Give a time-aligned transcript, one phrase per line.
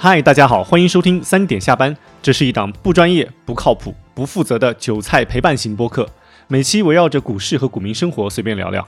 [0.00, 1.94] 嗨，大家好，欢迎收听三点下班。
[2.22, 6.08] 这是一档不专业、不靠谱、不负责的韭菜陪伴型播客，
[6.46, 8.86] 每期围绕着股市和股民生活随便聊聊。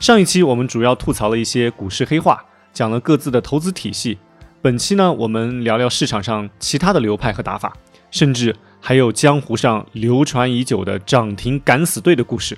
[0.00, 2.42] 上一期我们主要吐槽了一些股市黑话，
[2.72, 4.16] 讲了各自的投资体系。
[4.62, 7.76] 本期呢，我们聊聊市场上其他的流派和打法，
[8.10, 12.56] 甚至还有江湖上流传已久的涨停敢死队的故事，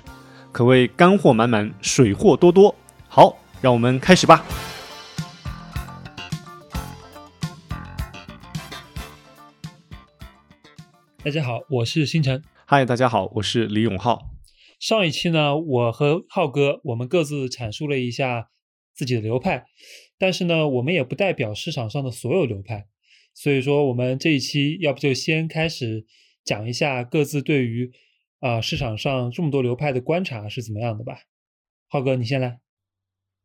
[0.53, 2.73] 可谓干货满满，水货多多。
[3.09, 4.41] 好，让我们开始吧。
[11.29, 12.41] 大家好，我是星辰。
[12.65, 14.31] 嗨，大家好，我是李永浩。
[14.79, 18.49] 上一期呢，我和浩哥我们各自阐述了一下
[18.95, 19.65] 自己的流派，
[20.17, 22.87] 但是呢，我们也不代表市场上的所有流派，
[23.35, 26.07] 所以说我们这一期要不就先开始
[26.43, 27.91] 讲一下各自对于
[28.39, 31.19] 啊市场上这么多流派的观察是怎么样的吧。
[31.87, 32.57] 浩哥，你先来。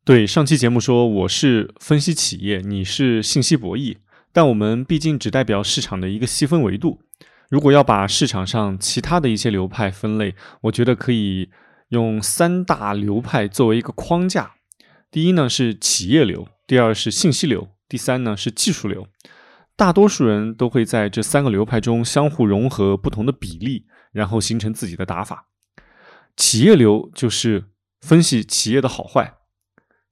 [0.03, 3.97] 对，上期节目说我是分析企业，你是信息博弈，
[4.33, 7.01] 但我们毕竟只代表市场的一个细分维度。
[7.49, 11.49] 如果要把市场上其他的一些流派分类，我觉得可以
[11.89, 14.53] 用三大流派作为一个框架。
[15.11, 19.07] 第一呢是企业流，第二是信息流，第三呢是技术流。
[19.77, 25.47] 大多数人都会在这三个流派中相互融合不同的比例，然后形成自己的打法。
[26.35, 27.65] 企业流就是
[28.01, 29.35] 分析企业的好坏，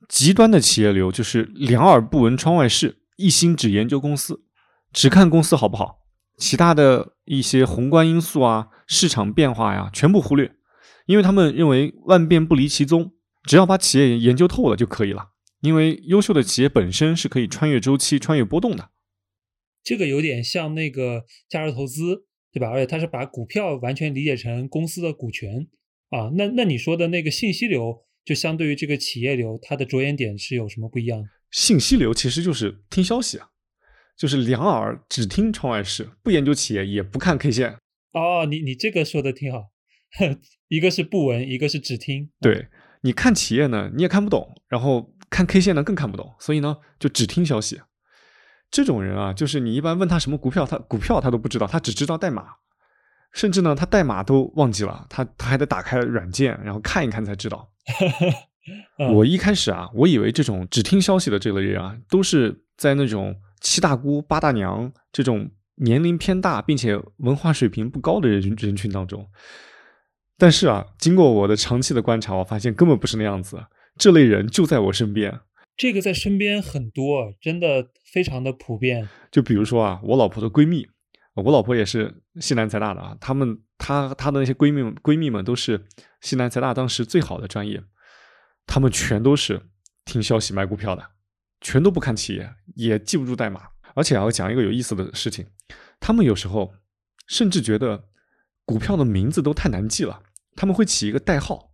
[0.08, 4.44] 极端的企业流就是两耳不闻窗外事，一心只研究公司，
[4.92, 6.03] 只看公司好不好。
[6.38, 10.52] 其他的一些宏观因素啊，市场变化呀，全部忽略，
[11.06, 15.30] 因为他们认为万变不离其宗，只要把企业研究透了就可以了。
[15.62, 18.90] 因为优秀的企业本身是可以穿越周期、穿越波动的。
[19.82, 22.70] 这个有点像那个价值投资，对吧？
[22.70, 25.68] 而且它是把股票完全理解成公司的股权
[26.10, 26.32] 啊。
[26.36, 31.24] 那那你说的那个信息流，就相对于这个企业流，它的着眼点是有什么不一样？
[31.52, 33.48] 信息流其实就是听消息啊。
[34.24, 37.74] 就是两耳只听窗外事，不研究企业，也不看 K 线。
[38.14, 39.66] 哦，你你这个说的挺好，
[40.70, 42.30] 一个是不闻，一个是只听。
[42.40, 42.70] 对，
[43.02, 47.82] 你看企业呢，你也看不懂，然后看 K 线呢更看不懂，所以呢就只听消息。
[48.72, 52.46] 这种人啊，就是你一般问他什么股票，他股票他都不知道，他只知道代码，
[53.34, 57.70] 甚至呢他代码都忘记了，他他还得打开软件，然后看一看才知道。
[59.14, 63.36] 我一开始啊，我以为这种只听消息的这类人啊，都是在那种。
[63.64, 69.28] 七大姑八大娘这种年龄偏大并且文化水平不高的人人群当中，
[70.38, 73.66] 但是啊，经过我的长期的观察，我发现根本不是那样子。
[73.98, 75.40] 这类人就在我身边，
[75.78, 79.08] 这个在身边很多，真的非常的普遍。
[79.32, 80.88] 就比如说啊，我老婆的闺蜜，
[81.36, 85.86] 我老婆也是西南财大的啊，她们她她的那些闺蜜们闺蜜们都是
[86.22, 87.82] 西南财大当时最好的专业，
[88.68, 89.62] 她们全都是
[90.04, 91.12] 听消息买股票的。
[91.64, 93.62] 全都不看企业，也记不住代码，
[93.96, 95.48] 而且要讲一个有意思的事情，
[96.00, 96.76] 他们有时候
[97.26, 98.10] 甚至觉得
[98.66, 100.22] 股票的名字都太难记了，
[100.56, 101.72] 他们会起一个代号，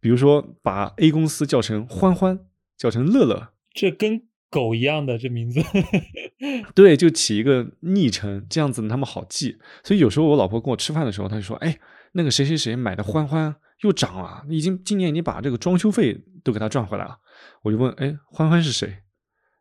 [0.00, 2.40] 比如说把 A 公司叫成欢欢，
[2.76, 5.60] 叫成乐乐，这跟狗一样的这名字，
[6.74, 9.58] 对，就起一个昵称，这样子他们好记。
[9.84, 11.78] 所以有时候我老婆跟我吃饭的时候，她就说：“哎，
[12.12, 17.18] 那个谁谁谁买的欢欢又涨了，已经今年已经把这个装修费都给他赚回来了。”
[17.62, 18.98] 我就问：“哎，欢欢是谁？”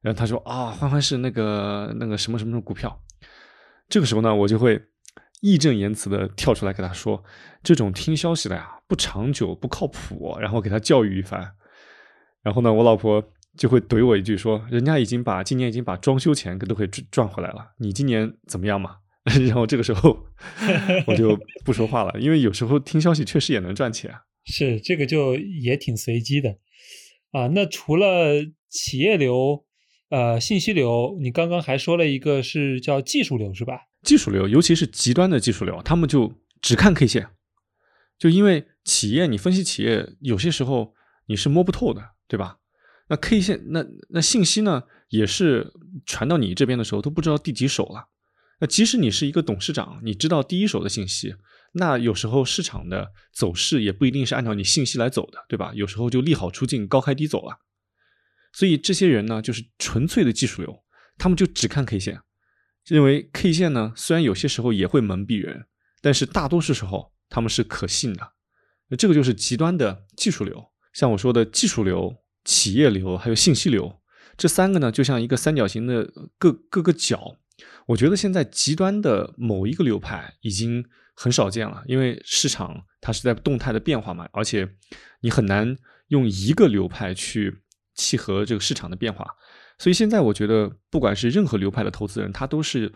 [0.06, 3.02] 然后他说啊，欢欢是那个那个什么什么什么股票。
[3.90, 4.80] 这个时候呢，我就会
[5.42, 7.24] 义正言辞的跳出来给他说，
[7.64, 10.38] 这种听消息的呀，不长久，不靠谱。
[10.40, 11.54] 然后给他教育一番。
[12.44, 18.98] 然后呢，我老婆就会怼我一句说，人家已经把今年已经把装修钱都可以赚回来了，你今年怎么样嘛？
[19.48, 20.16] 然后这个时候
[21.08, 24.14] 我就不说话了，因为有时候听消息确实也能赚钱。
[24.46, 26.60] 是这个就也挺随机的
[27.32, 27.48] 啊。
[27.48, 29.66] 那除了企业流。
[30.10, 33.80] 呃，信息流，你刚刚还说了一个是叫技术流，是吧？
[34.04, 37.30] 技术流，尤其是极端的技术流，他们就只看 K 线，
[38.20, 40.94] 就因为企业你分析企业，有些时候
[41.26, 42.58] 你是摸不透的，对吧？
[43.10, 45.74] 那 K 线，那那信息呢，也是
[46.06, 48.10] 传到你这边的时候都不知道第几手了。
[48.60, 51.36] 那即使你是一个董事长，你知道第一手的信息，
[51.74, 55.72] 那有时候市场的走势也不一定是按照你信息来走的，对吧？
[55.74, 57.58] 有时候就利好出尽，高开低走了。
[58.56, 60.82] 所以这些人呢，就是纯粹的技术流，
[61.18, 62.22] 他们就只看 K 线，
[62.86, 65.66] 认为 K 线呢，虽然有些时候也会蒙蔽人，
[66.02, 68.32] 但是大多数时候他们是可信的。
[68.88, 72.16] 那这个就是极端的技术流，像我说的技术流、
[72.46, 74.00] 企业流还有信息流，
[74.38, 77.36] 这三个呢，就像一个三角形的各各个角。
[77.88, 84.70] 我觉得现在极端的某一个流派已经很少见了，因为市场它是在动态的变化嘛，而且
[85.20, 85.76] 你很难
[86.08, 87.64] 用一个流派去。
[87.96, 89.26] 契合这个市场的变化。
[89.78, 92.94] 所以现在我觉得，不管是任何流派的投资人，他都是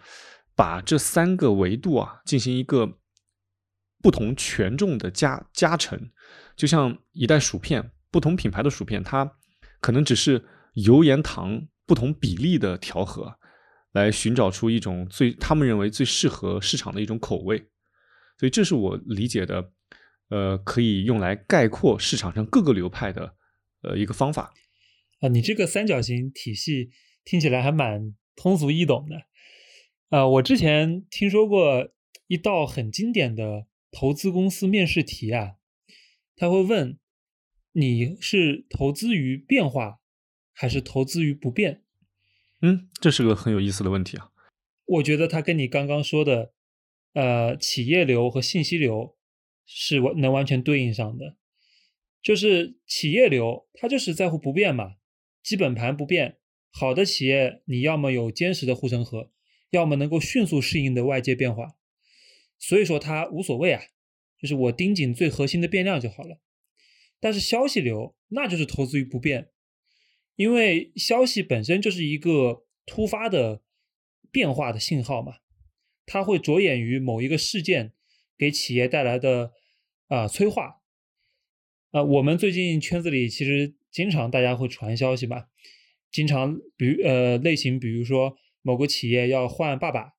[0.55, 2.99] 把这三个维度啊进行一个
[4.01, 6.09] 不同权重的加加成，
[6.55, 9.29] 就像一袋薯片，不同品牌的薯片，它
[9.81, 13.35] 可能只是油盐糖不同比例的调和，
[13.91, 17.69] 来寻找出一种最他们认为最适合市场的一种口味。
[18.37, 19.71] 所以这是我理解的，
[20.29, 23.33] 呃，可以用来概括市场上各个流派的
[23.81, 24.53] 呃一个方法。
[25.19, 26.91] 啊，你这个三角形体系
[27.23, 29.23] 听起来还蛮通俗易懂的。
[30.09, 31.89] 啊，我之前听说过
[32.27, 35.57] 一道很经典的投资公司面试题啊，
[36.35, 36.97] 他会问
[37.73, 39.99] 你是投资于变化
[40.53, 41.83] 还是投资于不变？
[42.61, 44.31] 嗯，这是个很有意思的问题啊。
[44.85, 46.53] 我觉得它跟你刚刚说的，
[47.13, 49.15] 呃，企业流和信息流
[49.65, 51.37] 是完能完全对应上的。
[52.21, 54.95] 就是企业流，它就是在乎不变嘛。
[55.41, 56.37] 基本盘不变，
[56.69, 59.31] 好的企业你要么有坚实的护城河，
[59.71, 61.75] 要么能够迅速适应的外界变化，
[62.59, 63.81] 所以说它无所谓啊，
[64.39, 66.39] 就是我盯紧最核心的变量就好了。
[67.19, 69.49] 但是消息流那就是投资于不变，
[70.35, 73.63] 因为消息本身就是一个突发的
[74.29, 75.37] 变化的信号嘛，
[76.05, 77.93] 它会着眼于某一个事件
[78.37, 79.53] 给企业带来的
[80.07, 80.81] 啊催化。
[81.91, 83.78] 啊，我们最近圈子里其实。
[83.91, 85.47] 经常大家会传消息吧，
[86.11, 90.13] 经常比如呃类型，比如说某个企业要换爸爸，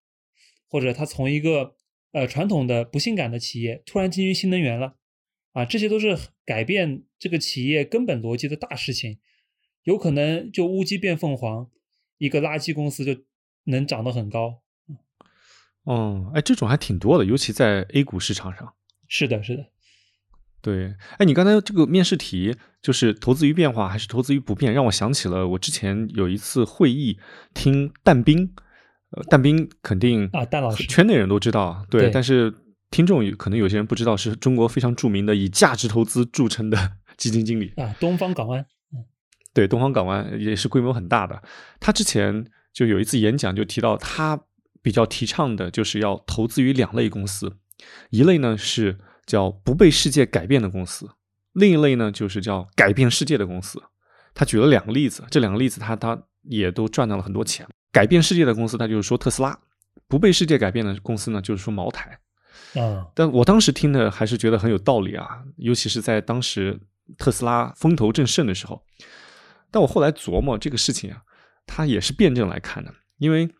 [0.68, 1.76] 或者他从一个
[2.12, 4.96] 呃传统的不性感的企业突然进军新能源了，
[5.52, 9.18] 啊，这些都是改变这个企业根本逻辑的大事情，
[9.84, 11.70] 有可能就乌鸡变凤凰，
[12.18, 13.24] 一个垃圾公司就
[13.64, 14.62] 能涨得很高。
[15.84, 18.74] 哦，哎，这种还挺多的，尤其在 A 股市场上。
[19.08, 19.70] 是的，是的。
[20.62, 27.18] 对，哎，你刚才这个面试题就是投资于变化还是投资于不变，让我想起了我之前有一次会议
[27.54, 28.52] 听但斌，
[29.12, 32.52] 呃，但斌肯定啊，但老师圈内人都知道，对，但是
[32.90, 38.60] 听众可能有些人不知道，是中国非常著名的以价值投资著称的 基金经理啊，东方港湾，
[38.92, 39.00] 嗯，
[39.54, 41.42] 对，东方港湾也是规模很大的，
[41.80, 44.38] 他之前就有一次演讲就提到，他
[44.82, 47.56] 比较提倡的就是要投资于两类公司，
[48.10, 48.98] 一类呢是。
[49.26, 51.08] 叫不被世界改变的公司，
[51.52, 53.82] 另一类呢就是叫改变世界的公司。
[54.34, 57.66] 他举了两个例子，这两个例子他他也都赚到了很多钱。
[57.92, 59.52] 改变世界的公司，他就是说特斯拉；
[60.06, 62.20] 不被世界改变的公司呢，就是说茅台。
[62.74, 66.78] 啊，但我当时听的还是觉得很有道理啊，尤其是在当时
[67.18, 68.84] 特斯拉风头正盛的时候。
[69.72, 71.22] 但我后来琢磨这个事情啊，
[71.66, 73.52] 它也是辩证来看的，因为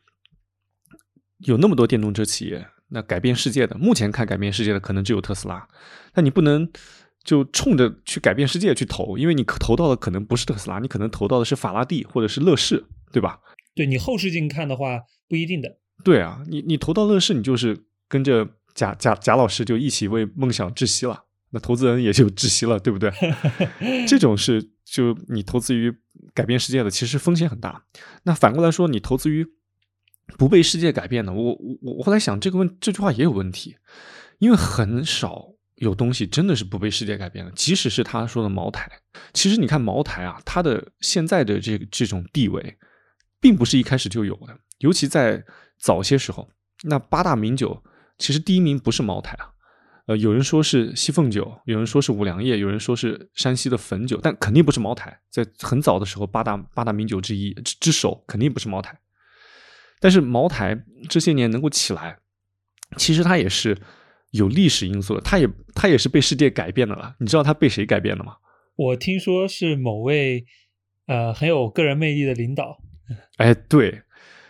[1.39, 2.69] 有那么多电动车企业。
[2.91, 5.67] 那改变世界的，目前看改变世界的可能只有特斯拉，
[6.15, 6.69] 那你不能
[7.23, 13.39] 就冲着去改变世界去投，因为你投到的可能不是特斯拉，你可能投到的是法拉第或者是乐视，对吧？
[13.75, 15.69] 对你后视镜看的话，不一定的。
[16.03, 17.79] 对啊，你你投到乐视，你就是
[18.09, 23.13] 跟着贾贾贾老师就一起为梦想窒息了，那投资人也就窒息了，对不对？
[24.09, 25.95] 这种是就你投资于
[26.35, 27.85] 改变世界的，其实风险很大。
[28.25, 29.47] 那反过来说，你投资于。
[30.39, 33.77] 不被世界改变的，我我我后来想这个问这句话也有问题，
[34.39, 35.47] 因为很少
[35.77, 38.91] 有东西真的是不被世界改变的，即使是他说的茅台，
[39.33, 42.77] 其实你看茅台啊，它的现在的这这种地位，
[43.41, 45.43] 并不是一开始就有的，尤其在
[45.79, 46.49] 早些时候，
[46.83, 47.83] 那八大名酒
[48.19, 49.51] 其实第一名不是茅台啊，
[50.07, 58.99] 呃，有人说是西凤酒，有人说是五粮液，有人说是山西的汾酒，但肯定不是茅台，在很早的时候，八大八大名酒之一之之首肯定不是茅台。
[60.01, 62.19] 但是茅台这些年能够起来，
[62.97, 63.79] 其实它也是
[64.31, 67.15] 有历史因素的，它也它也是被世界改变的了。
[67.21, 68.37] 你知道它被谁改变的吗？
[68.77, 70.47] 我听说是某位
[71.07, 72.81] 呃很有个人魅力的领导。
[73.37, 74.03] 哎，对，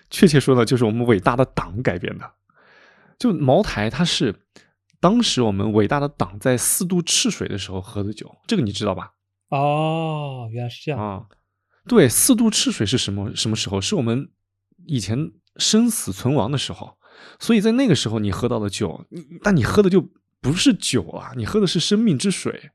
[0.08, 2.30] 确切说呢，就是我们伟大的党改变的。
[3.18, 4.34] 就茅台，它是
[5.00, 9.14] 当时我们伟大的党在四渡赤水的时候喝的酒，这个你知道吧？
[9.48, 11.26] 哦，原来是这样啊。
[11.88, 13.80] 对，四渡赤水是什么什么时候？
[13.80, 14.30] 是我们
[14.86, 15.32] 以前。
[15.56, 16.96] 生死存亡的时候，
[17.38, 19.06] 所以在那个时候你喝到的酒，
[19.42, 20.08] 但你喝的就
[20.40, 22.70] 不是酒啊，你喝的是生命之水。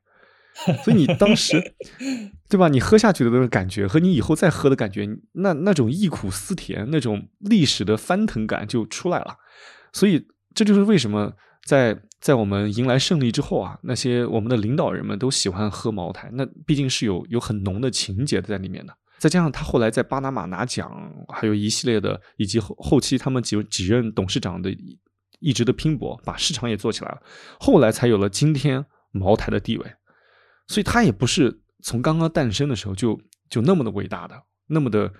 [0.82, 1.74] 所以你当时，
[2.48, 2.68] 对吧？
[2.68, 9.36] 你喝下去的那个感觉和你以后再喝的感觉，那那种忆苦思甜，那种历史的翻腾感就出来了。
[9.92, 11.30] 所以这就是为什么
[11.62, 18.96] 在在我们迎来胜利之后啊，那些我们的领导人们都喜欢喝茅台，那毕竟是有有很浓的情节在里面的。
[19.18, 24.70] 再加上他后来在巴拿马拿奖，还有一系列的，以及后后期他们几几任董事长的
[25.38, 27.22] 一直的拼搏，把市场也做起来了，
[27.58, 29.92] 后来才有了今天茅台的地位。
[30.68, 35.12] 所以它也不是从刚刚诞生的时候就就那么的伟大的，那么的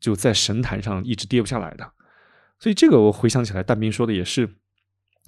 [0.00, 1.92] 就在神坛上一直跌不下来的。
[2.58, 4.48] 所以这个我回想起来，但斌说的也是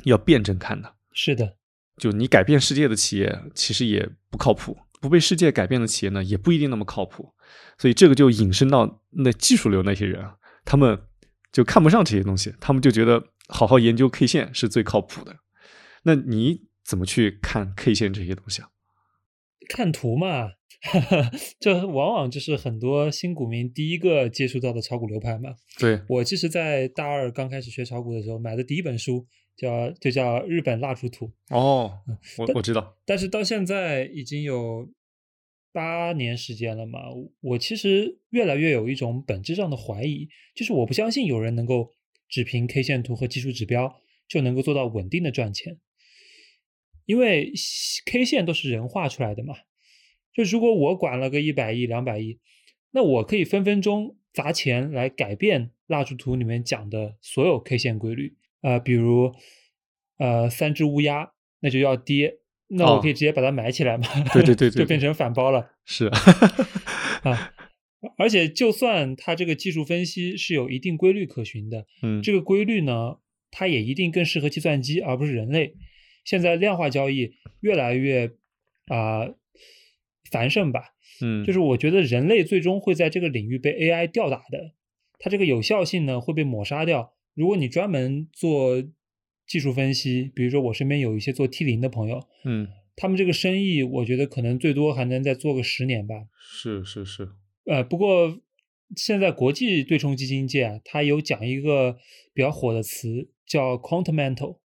[0.04, 0.94] 要辩证看的。
[1.12, 1.56] 是的，
[1.98, 7.34] 就你改变世界的企业其实也不靠谱，不被世界改变的企业呢也不一定那么靠谱。
[7.78, 10.98] 所以这个就引申到那技术流那些人啊，他们
[11.52, 15.36] 就看不上这些东西，他们就觉得好好研究 K 线是最靠谱的。
[16.04, 18.68] 那你怎么去看 K 线这些东西啊？
[19.68, 20.50] 看图嘛，
[21.58, 25.50] 这往往就是很多新股民第一个接触到的炒股流派嘛。
[25.78, 29.26] 对我其实，在大二刚开始学炒股的时候，买的第一本书
[29.56, 32.00] 叫就叫《日本蜡烛图》，哦，
[32.38, 34.88] 我我知道，但是到现在已经有
[35.72, 37.00] 八年时间了嘛，
[37.40, 41.90] 我其实越来越有一种本质上的怀疑，就是我不相信有人能够
[42.28, 45.78] 只凭 K 线图和技术指标就能够做到稳定的赚钱。
[47.06, 47.52] 因为
[48.06, 49.54] K 线都是人画出来的嘛，
[50.34, 52.40] 就如果我管了个一百亿、两百亿，
[52.90, 59.34] 那我可以分分钟砸钱来改变蜡烛图里面讲的所有 K 线规律啊，比如
[60.18, 65.72] 呃三只乌鸦，那就要跌，那我可以直接把它埋起来嘛， 对对对，就变成反包了。
[65.84, 66.06] 是
[67.22, 67.54] 啊，
[68.18, 73.16] 而且就算它这个技术分析是有一定规律可循的，嗯，这个规律呢，
[73.50, 75.74] 它也一定更适合计算机而不是人类。
[76.24, 78.32] 现在量化交易越来越
[78.88, 79.28] 啊
[80.30, 84.72] 繁盛吧，嗯，就是我觉得人类最终会在这个领域被 AI 吊打的，
[85.20, 87.12] 它这个有效性呢会被抹杀掉。
[87.36, 88.82] 如果你专门做
[89.46, 92.66] 技术分析，比如说我身边有一些做 T 零的朋友，嗯，
[92.96, 96.14] 他们这个生意我觉得可能最多还能再做个十年吧。
[96.40, 97.28] 是是是，
[97.66, 98.40] 呃，不过
[98.96, 101.98] 现在国际对冲基金界啊，它有讲一个
[102.34, 104.58] 比较火的词叫 quantamental。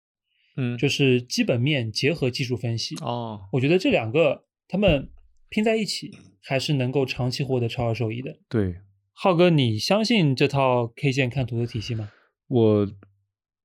[0.57, 5.09] 嗯，就是基本面结合技术分析哦，我觉得这两个他们
[5.47, 6.11] 拼在一起，
[6.41, 8.37] 还是能够长期获得超额收益的。
[8.49, 8.75] 对，
[9.13, 12.11] 浩哥，你相信这套 K 线看图的体系吗？
[12.51, 12.87] 我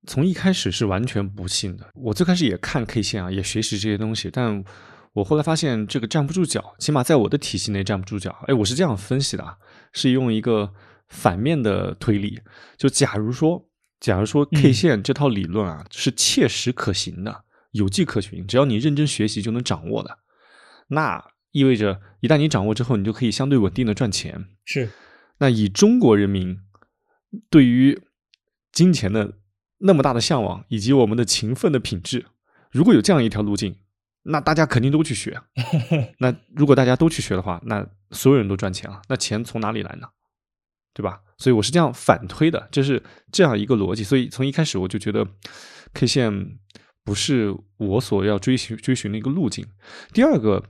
[0.06, 1.90] 从一开始是完全不信的。
[1.94, 4.64] 我最开始也看 K 线啊，也学习这些东西，但
[5.12, 8.34] 我后来发现这个站不住脚，起码在我的体系内站不住脚。
[8.46, 9.56] 哎，我是这样分析的啊，
[9.92, 10.72] 是用一个
[11.08, 12.40] 反面的推理，
[12.76, 13.68] 就假如说。
[13.98, 20.18] 假如说 K 线这套理论啊是切实可行的、有迹可循，只要你认真学习就能掌握的，
[20.88, 24.48] 那意味着一旦你掌握之后，你就可以相对稳定的赚钱。
[24.66, 24.90] 是。
[25.38, 26.58] 那以中国人民
[27.48, 27.98] 对于
[28.76, 29.38] 金钱的
[29.78, 32.26] 那么大的向往，以及我们的勤奋的品质，
[32.70, 33.74] 如果有这样一条路径，
[34.24, 35.40] 那大家肯定都去学。
[36.20, 39.00] 那如果大家都去学的话，那所有人都赚钱了。
[39.08, 40.08] 那钱从哪里来呢？
[40.92, 41.22] 对吧？
[41.38, 43.02] 所以我是这样反推的，就是
[43.32, 44.04] 这样一个逻辑。
[44.04, 45.26] 所以从一开始我就觉得
[45.94, 46.58] K 线
[47.02, 49.64] 不是我所要追寻追寻的一个路径。
[50.12, 50.62] 第二个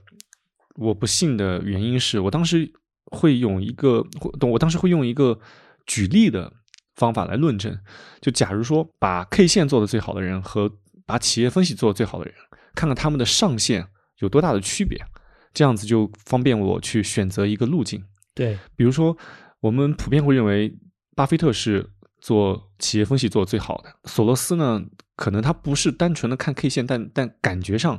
[0.75, 2.71] 我不信的原因是我当时
[3.11, 4.05] 会用一个，
[4.49, 5.39] 我当时会用一个
[5.85, 6.53] 举例的
[6.97, 7.79] 方法来论证。
[8.19, 10.69] 就假如说把 K 线做的最好的人和
[11.05, 12.35] 把企业分析做的最好的人，
[12.75, 13.87] 看看他们的上限
[14.19, 15.01] 有多大的区别，
[15.53, 18.03] 这样子就方便我去选择一个路径。
[18.35, 19.17] 对，比如说。
[19.59, 20.71] 我们普遍会认为，
[21.15, 21.89] 巴菲特是
[22.21, 23.91] 做企业分析做的最好的。
[24.03, 24.85] 索罗斯呢，
[25.15, 27.95] 可能他不是单纯的看 K 线，但但感觉上，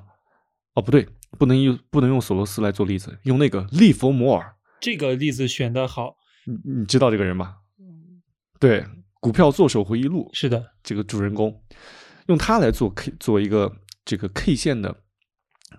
[0.75, 4.55] 哦不对，不能用不能用索罗斯来做例子，用那个利弗摩尔。
[4.81, 6.15] 这个例子选的好，
[6.47, 7.57] 你你知道这个人吗？
[8.59, 8.81] 对，
[9.21, 11.63] 《股票作手回忆录》是的，这个主人公，
[12.27, 14.95] 用他来做 K 做一个这个 K 线的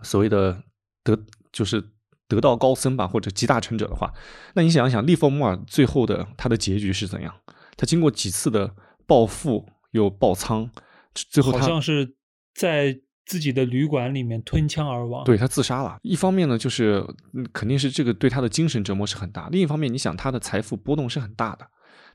[0.04, 0.64] 所谓的
[1.04, 1.18] 得
[1.52, 1.92] 就是。
[2.30, 4.14] 得道高僧吧，或者集大成者的话，
[4.54, 7.34] 那你想一想，利弗莫尔最后的他的结局是怎样？
[7.76, 8.72] 他经过几次的
[9.08, 10.70] 暴富又爆仓，
[11.16, 12.16] 最后他好像是
[12.54, 12.96] 在
[13.26, 15.24] 自己的旅馆里面吞枪而亡。
[15.24, 15.98] 对他自杀了。
[16.04, 17.04] 一方面呢，就是
[17.52, 21.68] 肯定是这个对他的精神折磨是很大；另一方面，你想他的财富波动是很大的。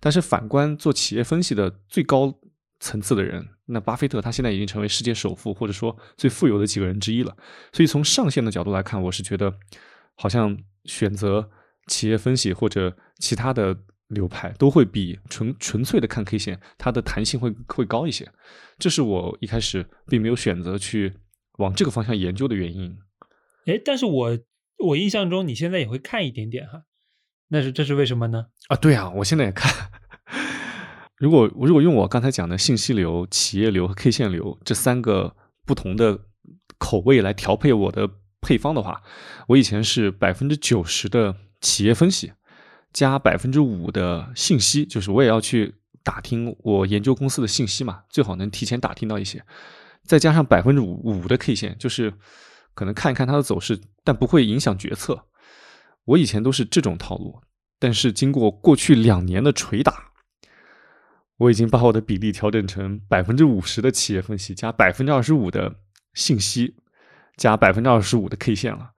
[0.05, 2.39] 但是反观做企业分析的最高
[2.81, 7.35] 层次的人，那巴菲特他现在已经成为世界首富，或者说最富有的几个人之一了。
[7.73, 9.55] 所以从上限的角度来看，我是觉得。
[10.17, 11.51] 好像选择
[11.89, 18.31] 企业分析或者其他的流派，都会比纯纯粹的看 K 线，它的弹性会会高一些。
[18.79, 21.15] 这是我一开始并没有选择去
[21.59, 22.97] 往这个方向研究的原因。
[23.67, 24.39] 哎，但是我
[24.87, 26.85] 我印象中你现在也会看一点点哈，
[27.49, 28.47] 那是这是为什么呢？
[28.69, 29.91] 啊，对啊，我现在也看。
[31.17, 36.19] 如果如果用我刚才讲的信息流、企业流和 K 线流这三个不同的
[36.79, 38.11] 口味来调配我的。
[38.47, 39.03] 配方的话，
[39.49, 42.31] 我以前是百分之九十的企业分析，
[42.93, 49.43] 加百分之五的信息，就是我也要去打听我研究公司的信息嘛，最好能提前打听到一些，
[50.03, 52.13] 再加上百分之五的 K 线，就是
[52.75, 55.25] 可能看一看它的走势，但不会影响决策。
[56.05, 57.41] 我以前都是这种套路，
[57.79, 60.13] 但是经过过去两年的捶打，
[61.37, 65.75] 我已经把我的比例调整成百分之五十的企业分析加百分之二十五的
[66.13, 66.77] 信息
[67.37, 68.93] 加百分之二十五的 K 线了。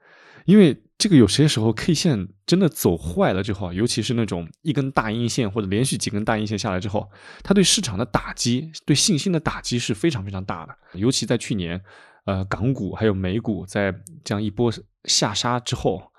[0.44, 7.10] 因为这个有些时候 K 线真的走坏了之后，尤其是那种一根大阴线或者连续几根大阴线下来之后，
[7.42, 10.76] 它对市场的打击、对信心的打击是非常非常大的。
[10.92, 11.82] 尤其在去年，
[12.26, 14.72] 呃，港股还有美股在这样一波
[15.04, 16.12] 下杀之后，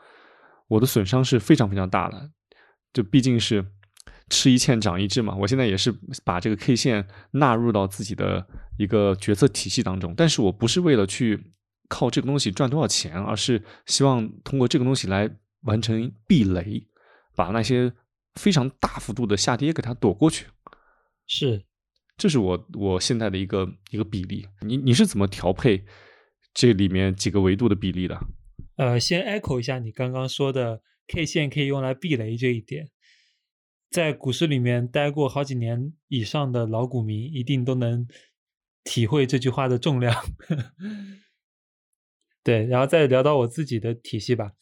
[0.67, 2.29] 我的损伤是非常非常大的。
[2.91, 3.65] 就毕竟是
[4.29, 5.36] 吃一堑长一智嘛。
[5.36, 5.93] 我现在也是
[6.24, 11.53] 把这个 K 线纳入到自己的一个决策体系当中，但是我不是为了去。
[11.89, 15.29] 靠这个东西赚多少钱，而是希望通过这个东西来
[15.62, 16.86] 完成避雷，
[17.34, 17.93] 把那些
[18.36, 20.48] 非常大幅度的下跌给它躲过去。
[21.25, 21.63] 是，
[22.17, 24.46] 这是我我现在的一个一个比例。
[24.60, 25.86] 你你是怎么调配
[26.53, 28.19] 这里面几个维度的比例的？
[28.75, 32.89] 呃，先 echo 一下你刚刚说的 K 线可以用来避雷这一点，
[33.89, 38.08] 在股市里面待过好几年以上的老股民一定都能
[38.84, 40.15] 体会这句话的重量。
[42.44, 44.53] 对，然后再聊到我自己的体系吧。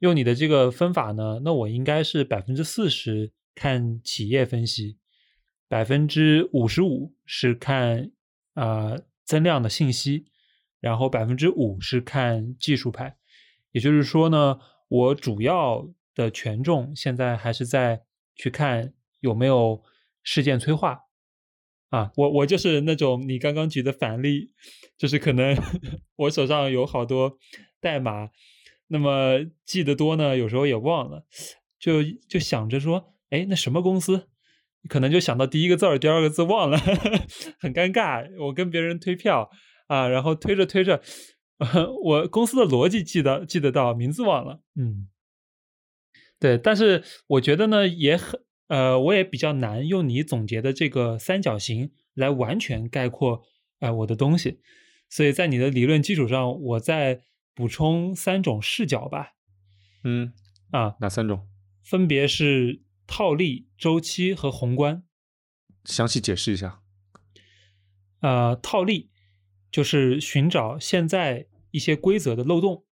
[0.00, 4.98] 用你的这个分法呢，那我应该是百分之四十看企业分析，
[5.68, 8.10] 百分之五十五是看
[8.54, 10.26] 啊增量的信息，
[10.80, 13.18] 然后百分之五是看技术派。
[13.72, 14.58] 也就是说呢，
[14.88, 18.02] 我主要的权重现在还是在
[18.34, 19.82] 去看有没有
[20.22, 21.00] 事件催化。
[21.90, 24.52] 啊，我我就是那种你刚刚举的反例，
[24.96, 25.56] 就是可能
[26.14, 27.36] 我手上有好多
[27.80, 28.30] 代码，
[28.86, 31.26] 那么记得多呢，有时候也忘了，
[31.80, 34.28] 就就想着说，哎，那什么公司，
[34.88, 36.78] 可能就想到第一个字儿，第二个字忘了，
[37.58, 38.24] 很尴尬。
[38.38, 39.50] 我跟别人推票
[39.88, 41.02] 啊，然后推着推着，
[42.04, 45.08] 我公司的逻辑记得记得到，名字忘了，嗯，
[46.40, 48.40] 对，但是我觉得呢，也很。
[48.68, 53.42] 呃，我也比较难用你总结的这个三角形来完全概括
[53.80, 54.60] 呃我的东西，
[55.08, 57.22] 所以在你的理论基础上，我再
[57.52, 59.32] 补充三种视角吧。
[60.04, 60.32] 嗯，
[60.70, 61.48] 啊，哪三种？
[61.82, 65.02] 分别是套利、周期和宏观。
[65.84, 66.80] 详细解释一下。
[68.20, 69.10] 呃，套利
[69.72, 72.84] 就是寻找现在一些规则的漏洞，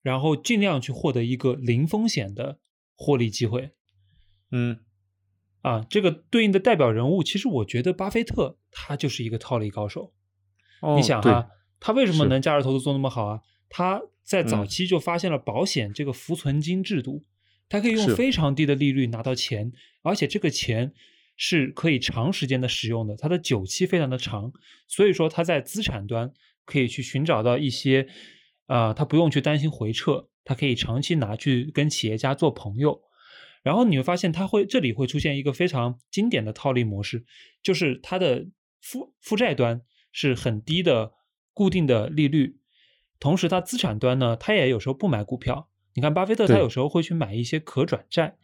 [0.00, 2.60] 然后尽量去获得一个零风险的
[2.94, 3.70] 获利机会。
[4.50, 4.80] 嗯。
[5.62, 10.12] 啊，这个对应的代表人物，其实我觉得巴菲特他就是一个套利高手。
[10.82, 11.48] 哦你想啊，
[11.80, 13.40] 他为什么能价值投资做那么好啊？
[13.70, 17.24] 他在早期就发现了保险这个浮存金制度，
[17.70, 20.92] 他可以用非常低的利率拿到钱，而且这个钱
[21.34, 24.52] 是可以长时间的使用的，它的久期非常的长。
[24.86, 26.30] 所以说他在资产端
[26.66, 28.06] 可以去寻找到一些，
[28.66, 33.02] 啊，他不用去担心回撤，他可以长期拿去跟企业家做朋友。
[33.62, 37.24] 然后你会发现，它会这里会出现一个非常经典的套利模式，
[37.62, 38.46] 就是它的
[38.82, 39.80] 负负债端
[40.12, 41.12] 是很低的
[41.54, 42.58] 固定的利率，
[43.18, 45.70] 同时它资产端呢，它也有时候不买股票。
[45.94, 48.36] 你看巴菲特，他有时候会去买一些可转债，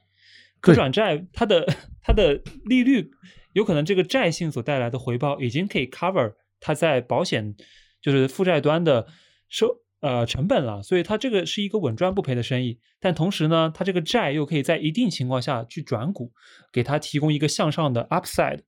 [0.61, 1.67] 可转债它的
[2.01, 3.11] 它的利率
[3.53, 7.55] 有可能这个债性所带来的回报已经可以 cover 它在保险
[8.01, 9.07] 就是负债端的
[9.51, 9.83] 收。
[10.01, 12.81] 呃，成本了，所以它这个是一个稳赚不赔的生意。
[12.99, 16.33] 但同时呢，它这个债又可以在一定情况下去转股，
[16.73, 18.61] 给它提供一个向上的 upside。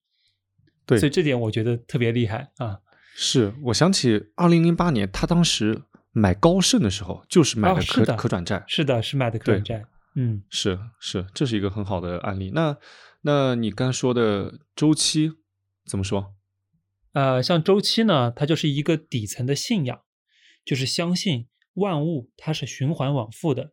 [0.84, 2.80] 对，所以这点我觉得特别厉害啊。
[3.14, 8.62] 是我想起二零零八年他当时买高盛的时候，就是买的可可转债。
[8.66, 9.84] 是的，是买的可转债。
[10.14, 12.50] 嗯，是是，这是一个很好的案例。
[12.54, 12.76] 那
[13.22, 15.32] 那你刚说的周期
[15.86, 16.34] 怎么说？
[17.14, 20.01] 呃，像周期呢，它就是一个底层的信仰。
[20.64, 23.72] 就是相信万物它是循环往复的，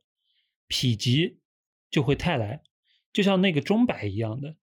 [0.67, 1.39] 否极
[1.91, 2.63] 就会泰来，
[3.11, 4.55] 就像那个钟摆一样的。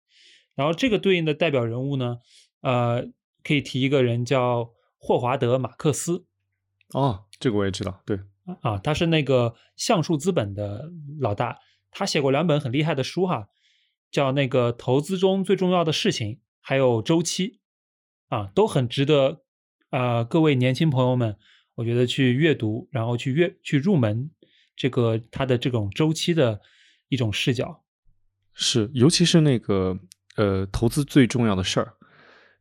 [0.55, 2.19] 然后这个对应的代表人物呢，
[2.62, 3.07] 呃，
[3.43, 6.27] 可以提一个人叫霍华德·马克思。
[6.95, 8.19] 哦，这个我也知道，对
[8.62, 11.59] 啊，他是那个橡树资本的老大，
[11.91, 13.49] 他写过两本很厉害的书哈，
[14.11, 17.61] 叫那个投资中最重要的事情，还有周期，
[18.29, 19.43] 啊，都很值得
[19.91, 21.37] 呃各位年轻朋友们。
[21.77, 24.29] 我觉得去阅读，然后去阅去入门
[24.75, 26.61] 这个它的这种周期的
[27.09, 27.85] 一种视角，
[28.53, 29.97] 是，尤其是那个
[30.37, 31.95] 呃，投资最重要的事儿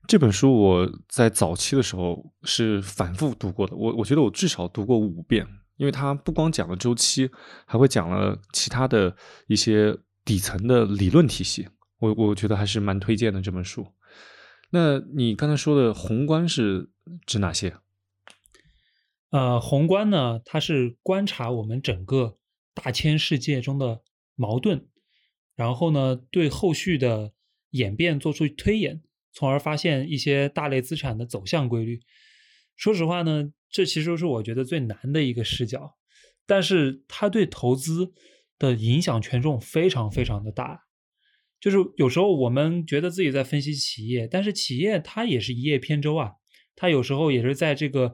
[0.07, 3.75] 这本书，我在早期的时候是反复读过的。
[3.75, 5.47] 我我觉得我至少读过五遍，
[5.77, 7.29] 因为它不光讲了周期，
[7.65, 9.15] 还会讲了其他的
[9.47, 11.67] 一些底层的理论体系。
[11.99, 13.87] 我我觉得还是蛮推荐的这本书。
[14.69, 16.89] 那你刚才说的宏观是
[17.25, 17.75] 指哪些？
[19.31, 22.37] 呃，宏观呢，它是观察我们整个
[22.73, 24.01] 大千世界中的
[24.35, 24.87] 矛盾，
[25.55, 27.33] 然后呢，对后续的
[27.71, 29.01] 演变做出推演，
[29.33, 32.01] 从而发现一些大类资产的走向规律。
[32.77, 35.95] 说实话呢，这其实是我觉得最难的一个视角，
[36.45, 38.13] 但是它对投资
[38.57, 40.83] 的影响权重非常非常的大。
[41.59, 46.33] 就是有时候我们觉得自己在分析企业，但是企业它也是一叶扁舟啊，
[46.75, 48.13] 它有时候也是在这个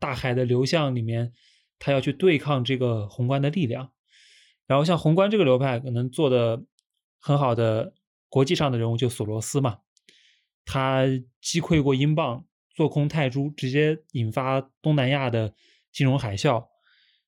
[0.00, 1.32] 大海的流向里面，
[1.78, 3.92] 他要去对抗这个宏观的力量。
[4.66, 6.64] 然后像宏观这个流派可能做的
[7.20, 7.92] 很好的
[8.28, 9.78] 国际上的人物就索罗斯嘛，
[10.64, 11.04] 他
[11.40, 15.52] 击溃过英镑，做空泰铢，直接引发东南亚的
[15.92, 16.64] 金融海啸，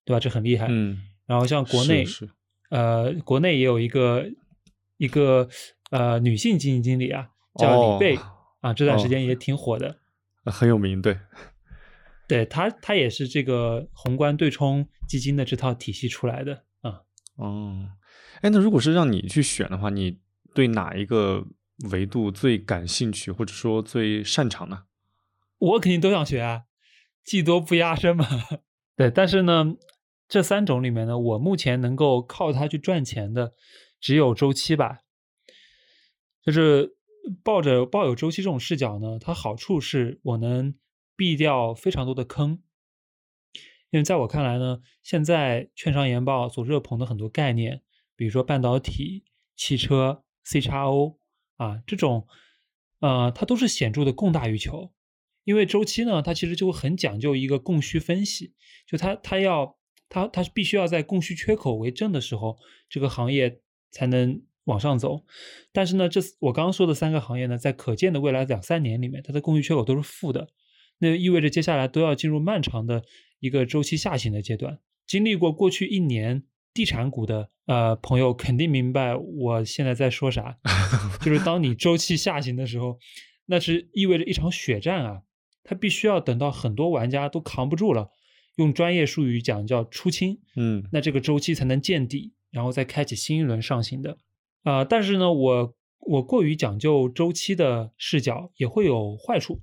[0.05, 0.21] 对吧？
[0.21, 0.69] 这很厉害。
[0.71, 2.31] 嗯，然后像国内，是是
[2.71, 4.25] 呃，国内也有一个
[4.97, 5.49] 一个
[5.91, 8.23] 呃女性基金经理啊，叫李贝、哦
[8.61, 9.99] 啊，这段时哦间也挺火的。
[10.45, 11.19] 呃很有名，对。
[12.33, 17.03] 对它，它也是这个宏观对冲基金的这套体系出来的啊。
[17.37, 17.91] 哦，
[18.41, 20.19] 哎，那如果是让你去选的话，你
[20.55, 21.47] 对哪一个
[21.91, 24.85] 维度最感兴趣，或者说最擅长呢？
[25.59, 26.63] 我肯定都想学啊，
[27.23, 28.27] 技多不压身嘛。
[28.97, 29.75] 对，但是呢，
[30.27, 33.53] 这三种里面呢，我目前能够靠它去赚钱的
[34.01, 35.01] 只有周期吧。
[36.43, 36.97] 就是
[37.45, 40.75] 抱着抱有周期这种视角呢，它好处是我能
[41.23, 42.61] 避掉非常多的坑。
[43.91, 47.83] 因为在我看来呢，现在券商研报所热捧的很多概念，
[48.17, 49.23] 比如说半导体、
[49.55, 51.19] 汽车、CXO
[51.59, 52.27] 啊这种，
[52.99, 54.91] 呃，它都是显著的供大于求。
[55.45, 58.53] 因为周期呢，它其实就会很讲究一个供需分析，
[58.85, 62.59] 就它它要它它是必须要在供需缺口为正的时候，
[62.89, 63.61] 这个行业
[63.93, 65.25] 才能往上走。
[65.71, 70.49] 但是呢，这我刚刚说的三个行业呢，在可见的未来两三年里面，它的供需缺口都是负的，
[71.03, 73.03] 那意味着接下来都要进入漫长的
[73.41, 74.79] 一个周期下行的阶段。
[75.05, 80.57] 经历过过去一年地产股的呃朋友肯定明白我现在在说啥，
[81.21, 83.01] 就是当你周期下行的时候，
[83.47, 85.23] 那是意味着一场血战啊。
[85.65, 88.11] 它必须要等到很多玩家都扛不住了，
[88.57, 94.19] 用专业术语讲叫出清，嗯那这个周期才能见底，然后再开启新一轮上行的。
[94.63, 99.61] 啊、但是呢，我我过于讲究周期的视角也会有坏处，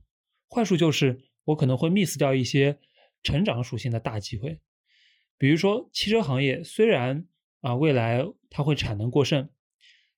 [0.50, 1.20] 坏处就是
[1.50, 2.80] 我可能会 miss 掉一些
[3.24, 4.60] 成长属性的大机会，
[5.38, 7.26] 比如说汽车行业，虽然
[7.62, 9.50] 啊、未来它会产能过剩，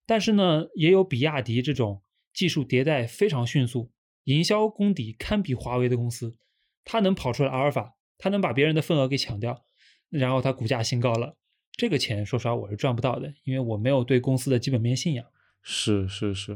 [0.06, 3.92] 但是呢，也有比亚迪这种技术迭代非常迅速。
[4.26, 6.38] 营销功底堪比华为的公司，
[6.84, 9.66] 它能跑出来阿尔法，它能把别人的份额给抢掉，
[10.10, 11.36] 然后它股价新高了。
[11.72, 15.26] 这个钱说实话我是赚不到的，因为我没有对公司的基本面信仰。
[15.64, 16.56] 是是是，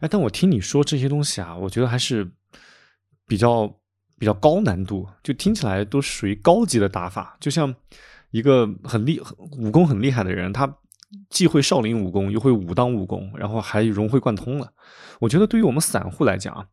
[0.00, 2.30] 哎，但我听你说这些东西啊，我觉得还是
[3.26, 3.80] 比较
[4.22, 7.36] 比较高难度，就听起来都属于高级的打法。
[7.40, 7.74] 就像
[8.30, 9.20] 一个很厉
[9.58, 10.76] 武功很厉害的人，他
[11.28, 14.72] 既会少林武功，又会武当武功，然后还融会贯通了。
[15.18, 16.64] 我觉得对于我们散户来讲啊，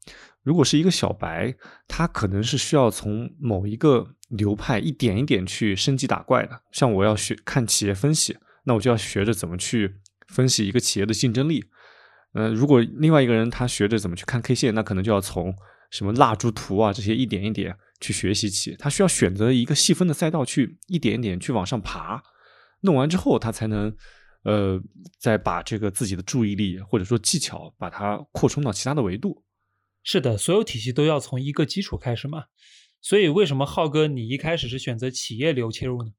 [0.44, 1.56] 如果是一个小白，
[1.88, 6.62] 他可能是需要从某一个流派一点一点去升级打怪的。
[6.72, 9.96] 像我要学看企业分析，那我就要学着怎么去
[10.28, 11.66] 分析一个企业的竞争力。
[12.34, 15.52] 呃，如果另外一个人他学着怎么去看 K 线，那可能就要从
[15.90, 18.76] 什么蜡烛图啊这些一点一点去学习起。
[18.78, 22.22] 他需要选择一个细分的赛道去一点一点去往上爬，
[22.82, 23.96] 弄完之后他才能
[24.44, 24.82] 呃
[25.18, 29.44] 再把这个自己的注意力或者说技巧把它扩充到其他的维度。
[30.04, 32.46] 是的，所有体系都要从一个基础开始嘛。
[33.02, 36.12] 所以为什么浩哥你一开始是选择企业流切入呢？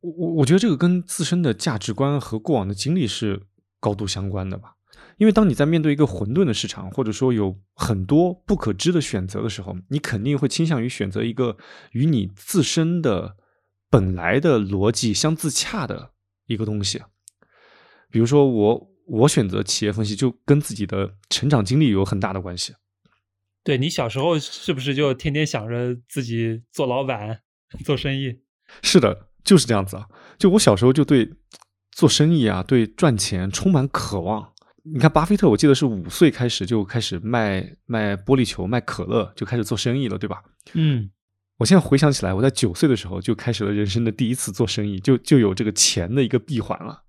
[0.00, 3.42] 我我我觉得这个跟自身的价值观和过往的经历是
[3.80, 4.76] 高度相关的吧。
[5.16, 11.56] 因为当你在面对一个混沌的市场，或者说有很多不可知的选择的时候，你肯定会倾向于选择一个
[11.90, 13.36] 与你自身的
[13.90, 16.12] 本来的逻辑相自洽的
[16.46, 17.02] 一个东西。
[18.10, 22.74] 比如说我我选择企业分析，就跟自己的成长经历有很大的关系。
[23.64, 27.40] 对你小时候是不是就天天想着自己做老板、
[27.84, 28.38] 做生意？
[28.82, 30.06] 是的，就是这样子啊。
[30.38, 31.28] 就我小时候就对
[31.90, 34.54] 做生意啊，对赚钱充满渴望。
[34.84, 40.42] 你看，巴菲特，我记得是五岁开始就开始卖卖玻璃球、卖可乐，就开始做生意了，对吧？
[40.74, 41.10] 嗯，
[41.58, 47.02] 我现在回想起来，我在九岁的时候就开始了人生的第一次做生意，就就有这个钱的一个闭环了。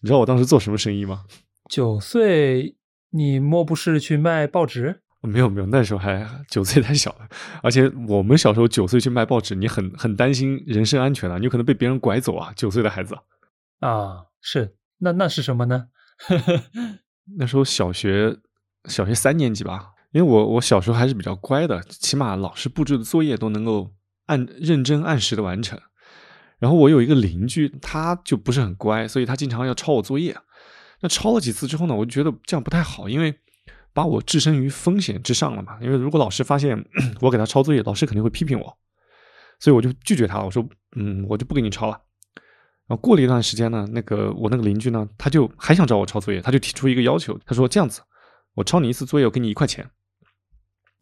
[0.00, 1.24] 你知道我当时做什么生意吗？
[1.68, 2.76] 九岁
[3.10, 5.00] 你莫不是去卖报纸？
[5.22, 7.28] 没有没有，那时候还九岁太小了，
[7.62, 12.52] 而且我们小时候九岁去卖报纸，你很很担心人身安全啊，你有可能被别人拐走啊。
[12.56, 13.16] 九岁的孩子，
[13.80, 15.86] 啊，是那那是什么呢？
[17.38, 18.36] 那时候小学
[18.86, 23.92] 小学三年级吧，因为我我小时候还是比较乖的，起码老师布置的作业都能够
[24.26, 25.80] 按认真按时的完成。
[26.58, 30.36] 然后我有一个邻居，他就不是很乖，所以他经常要抄我作业。
[31.00, 33.34] 那抄了几次之后呢，我就觉得这样不太好，因为
[33.92, 35.76] 把我置身于风险之上了嘛。
[35.82, 36.84] 因为如果老师发现
[37.20, 38.78] 我给他抄作业，老师肯定会批评我，
[39.58, 40.44] 所以我就拒绝他了。
[40.44, 42.00] 我说：“嗯，我就不给你抄了。”
[42.96, 48.02] 过了一段时间呢，那个我那个邻居呢，他就还想找我抄作业，他就提出一个要求，他说：“这样子，
[48.54, 49.90] 我抄你一次作业，我给你一块钱。”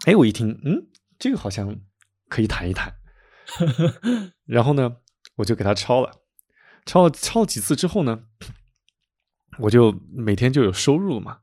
[0.06, 0.86] 哎，我一听，嗯，
[1.18, 1.76] 这个好像
[2.28, 2.94] 可以谈一谈。
[4.46, 4.96] 然后呢，
[5.36, 6.10] 我就给他抄了，
[6.86, 8.24] 抄了抄了几次之后呢，
[9.58, 11.38] 我就每天就有收入了嘛。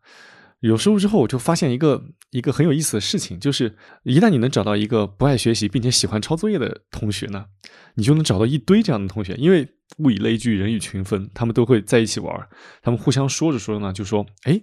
[0.62, 7.46] 有收入之后，我就发现一个一个很有意思的事情，就是一旦你能找到一个不爱学习并且喜欢抄作业的同学呢，
[7.94, 9.36] 你就能找到一堆这样的同学。
[9.36, 9.68] 因为
[10.00, 12.50] 物以类聚，人以群分，他们都会在一起玩，
[12.82, 14.60] 他们互相说着说着呢，就说：“哎，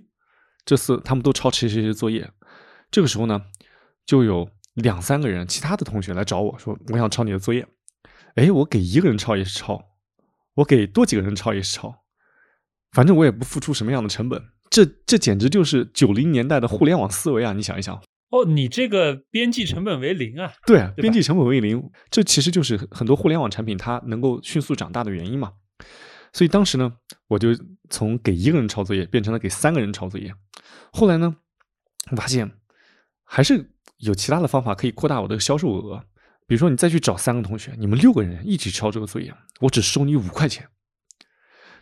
[0.65, 2.29] 这次他们都抄谁谁谁作业。”
[2.91, 3.41] 这个时候呢，
[4.05, 7.67] 就有两三个人，其他的同学来找我说：“我想抄你的作业。”
[8.35, 9.81] 哎，我给一个人抄也是抄，
[10.55, 12.03] 我给多几个人抄也是抄，
[12.91, 14.43] 反正我也不付出什么样的成本。
[14.75, 17.53] 这这简直就是九零年代的互联网思维啊！
[17.53, 17.95] 你想一想，
[18.31, 20.53] 哦，你这个边际成本为零啊？
[20.67, 25.53] 对啊，边际成本为零，这其实就是很多互联网产品它能够迅速长大的原因嘛。
[26.33, 26.93] 所以当时呢，
[27.29, 27.51] 我就
[27.89, 30.35] 从给一个人抄作业变成了给三个人抄作业。
[30.93, 31.37] 后来呢，
[32.11, 32.51] 我发现
[33.23, 36.05] 还是有其他的方法可以扩大我的销售额。
[36.49, 40.67] 比如说，你再去找三个同学，你们六个人一起抄这个作业，我只收你五块钱。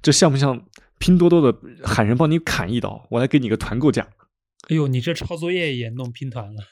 [0.02, 0.66] 这像不像
[1.02, 3.04] 拼多多的喊人帮你砍一刀？
[3.10, 4.06] 我来给你个团购价。
[4.68, 6.62] 哎呦，你这抄作业也弄拼团了？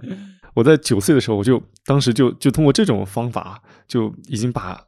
[0.56, 4.86] 我在九岁的时候，我就当时就就通过这种方法，就已经把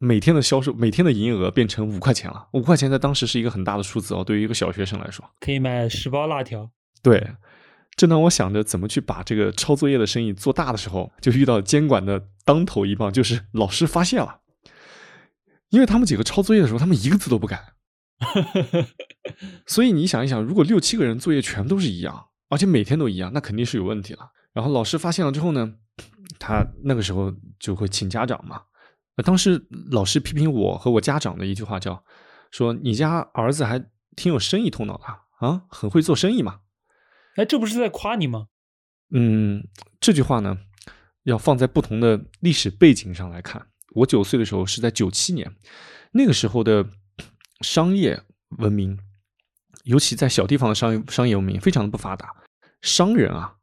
[0.00, 2.48] 每天的销售、每天的营业额变成五块钱了。
[2.54, 6.70] 五块钱在当时是一个很大的数字哦，对于一个小学生来说，可以买十包辣条。
[7.02, 7.32] 对。
[7.96, 14.38] 正当我想着怎么去把这个抄作业的生意做大的时候，就遇到监管的当头一棒，就是老师发现了，
[15.70, 17.60] 因为他们几个抄作业的时候，他们一个字都不改，
[19.66, 24.30] 所以你想一想，如果六七个人作业全都是一样，而且每天都一样，那肯定是有问题了。
[24.52, 25.74] 然后老师发现了之后呢，
[26.38, 28.62] 他那个时候就会请家长嘛。
[29.24, 32.04] 当时老师批评我和我家长的一句话叫
[32.50, 33.78] ：“说你家儿子还
[34.14, 35.04] 挺有生意头脑的
[35.46, 36.60] 啊，很会做生意嘛。”
[37.36, 38.46] 哎，这不是在夸你吗？
[39.10, 39.66] 嗯，
[40.00, 40.58] 这句话呢，
[41.24, 43.68] 要放在不同的历史背景上来看。
[43.96, 45.52] 我九岁的时候是在九七年，
[46.12, 46.88] 那个时候的
[47.60, 48.22] 商业
[48.58, 48.98] 文明，
[49.84, 52.34] 尤其在小地方的商业商业文明非常的不发达。
[52.82, 53.56] 商人啊，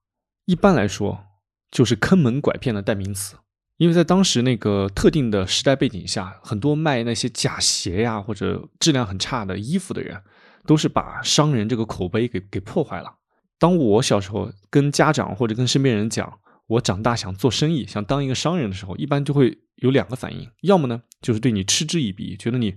[0.46, 1.26] 一般来说
[1.72, 3.38] 就是坑蒙拐骗的代名词。
[3.78, 10.22] 因为在当时那个特定的时代背景下，很多卖那些假鞋呀或者质量很差的衣服的人，
[10.66, 13.16] 都是把商人这个口碑给给破坏了。
[13.60, 22.76] 当我小时候跟家长或者跟身边人讲我长大想做生意，想当一个商人的时候，一般就会有两个反应：要么呢就是对你嗤之以鼻，觉得你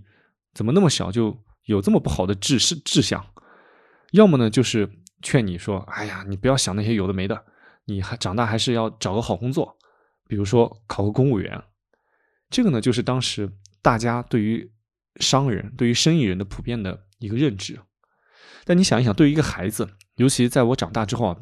[0.58, 3.20] 怎么那么小就有这么不好的志是志向；
[4.10, 4.90] 要么呢就是
[5.22, 7.44] 劝你说：“哎呀，你不要想那些有的没的，
[7.84, 9.78] 你还长大还是要找个好工作，
[10.26, 11.62] 比如说考个公务员。”
[12.50, 13.48] 这个呢就是当时
[13.80, 14.68] 大家对于
[15.20, 17.78] 商人、对于生意人的普遍的一个认知。
[18.64, 21.36] 但你想一想，对于一个孩子，尤其在我长大之后啊，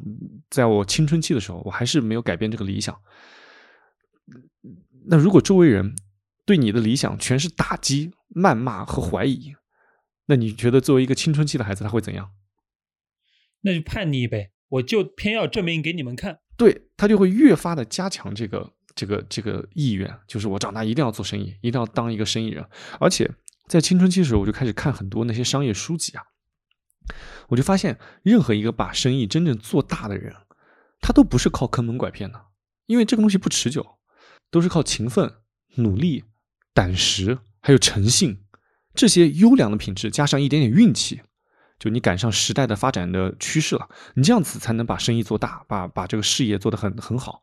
[0.51, 2.95] 在我青春期的时候，我还是没有改变这个理想。
[5.07, 5.95] 那如果周围人
[6.47, 9.53] 对你的理想全是打击、谩骂和怀疑，
[10.27, 12.31] 那你觉得作为一个青春期的孩子他会怎样？
[13.61, 14.51] 那就叛逆呗！
[14.69, 16.39] 我就偏要证明给你们看。
[16.55, 22.65] 对他就会越发的加强这个、这个、这个意愿，就是我长大一定要做生意，一定要当一个生意人。
[22.99, 23.29] 而且
[23.67, 26.23] 在青春期的时候，我就开始看很多那些商业书籍啊。
[27.49, 30.33] 我就发现，任何一个把生意真正做大的人，
[31.01, 32.45] 他都不是靠坑蒙拐骗的，
[32.85, 33.99] 因为这个东西不持久，
[34.49, 35.33] 都是靠勤奋、
[35.75, 36.23] 努力、
[36.77, 38.37] 胆识，还有诚信
[38.93, 41.19] 这些优良的品质，加上一点点运气，
[41.79, 47.41] 就你赶上时代的发展的趋势了，你这样子才能把生意做大，把把这个事业做得很很好。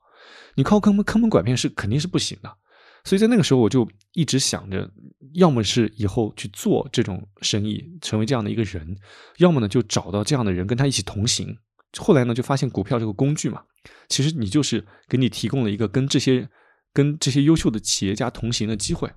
[0.54, 2.56] 你靠坑蒙坑蒙拐骗是肯定是不行的。
[3.02, 4.88] 所以在那个时候，我就一直想着，
[5.32, 8.94] 要么是以后去做这种生意，成为这样的一个人；
[9.38, 11.58] 要么呢，就找到这样的人跟他一起同行。
[11.98, 13.62] 后来呢，就发现股票这个工具嘛，
[14.08, 16.48] 其实你就是给你提供了一个跟这些、
[16.92, 19.10] 跟这些优秀的企业家同行的机会。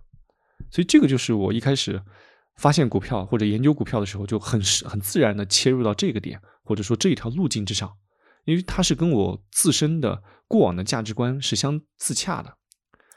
[0.70, 2.02] 所以这个就是我一开始
[2.56, 7.92] 发现股票或者研究股票的时候，就很很自然的切入到这个点，或者说这一条路径之上，
[8.46, 12.58] 因为它是跟我自身的过往的价值观是相自洽的。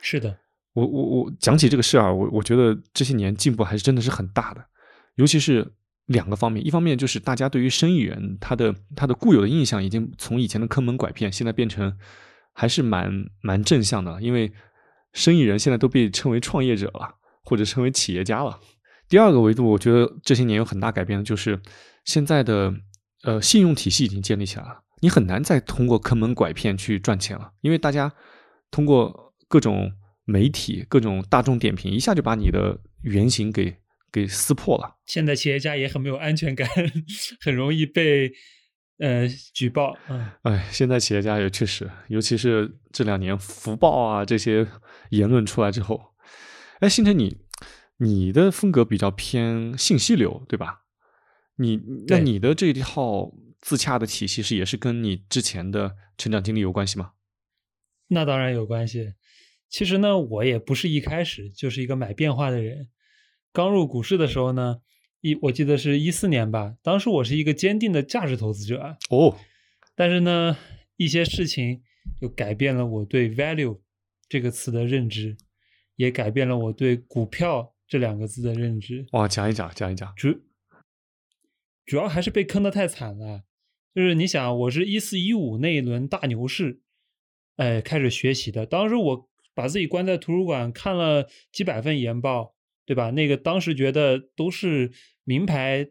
[0.00, 0.38] 是的。
[0.72, 4.64] 我我我讲起这个事儿啊，我我觉得这些年进步还是真的是很大的，
[5.16, 5.74] 尤其是
[6.06, 11.98] 两个方面，一方面就是大家对于生意人他的他的固有的印象已经从以前的坑蒙拐骗，现在变成
[12.52, 14.52] 还是蛮蛮正向的，因为
[15.12, 18.60] 生意人现在都被称为创业者了，或者成为企业家了。
[19.08, 21.60] 第二个维度，我觉得这些年有很大改变的就是
[22.04, 22.72] 现在的
[23.24, 28.12] 呃信用体系已经建立起来了，你很难再通过坑蒙拐骗去赚钱了，因为大家
[28.70, 29.92] 通过各种
[30.24, 33.76] 媒体、各种大众点评，一下就把你的原型给
[34.12, 34.98] 给撕破了。
[35.06, 36.68] 现在企业家也很没有安全感，
[37.42, 38.30] 很容易被
[38.98, 39.96] 呃举报。
[40.08, 44.64] 嗯，哎，现在企业家也确实，尤其是这两年福报啊这些
[45.08, 46.00] 言论出来之后，
[46.80, 47.38] 哎，星辰你。
[48.02, 50.84] 你的风格比较偏信息流，对吧？
[51.56, 57.12] 你那你的这一套自洽的体系是也是跟你之前的成长经历有关系吗？
[58.08, 59.12] 那当然有关系。
[59.68, 62.88] 其实呢，我也不是一开始就是一个买变化的人。
[63.52, 64.78] 刚入股市的时候呢，
[65.20, 69.36] 一我记得是一四年吧，当时我是一个坚定的价值投资者哦。
[69.94, 70.56] 但是呢，
[70.96, 71.82] 一些事情
[72.22, 73.78] 又改变了我对 value
[74.26, 75.36] 这个词的认知，
[76.00, 77.74] 也改变了我对股票。
[77.86, 80.14] 这两个字的认知哇，讲一讲，讲一讲。
[80.16, 80.42] 主
[81.84, 83.42] 主要还是被坑的太惨了。
[83.92, 86.80] 就是你想，我是一四一五那一轮大牛市，
[87.56, 88.64] 哎，开始学习的。
[88.64, 92.54] 当时我把自己关在图书馆看了几百份研报，
[92.86, 93.10] 对吧？
[93.10, 94.92] 那个当时觉得都是
[95.24, 95.90] 名牌，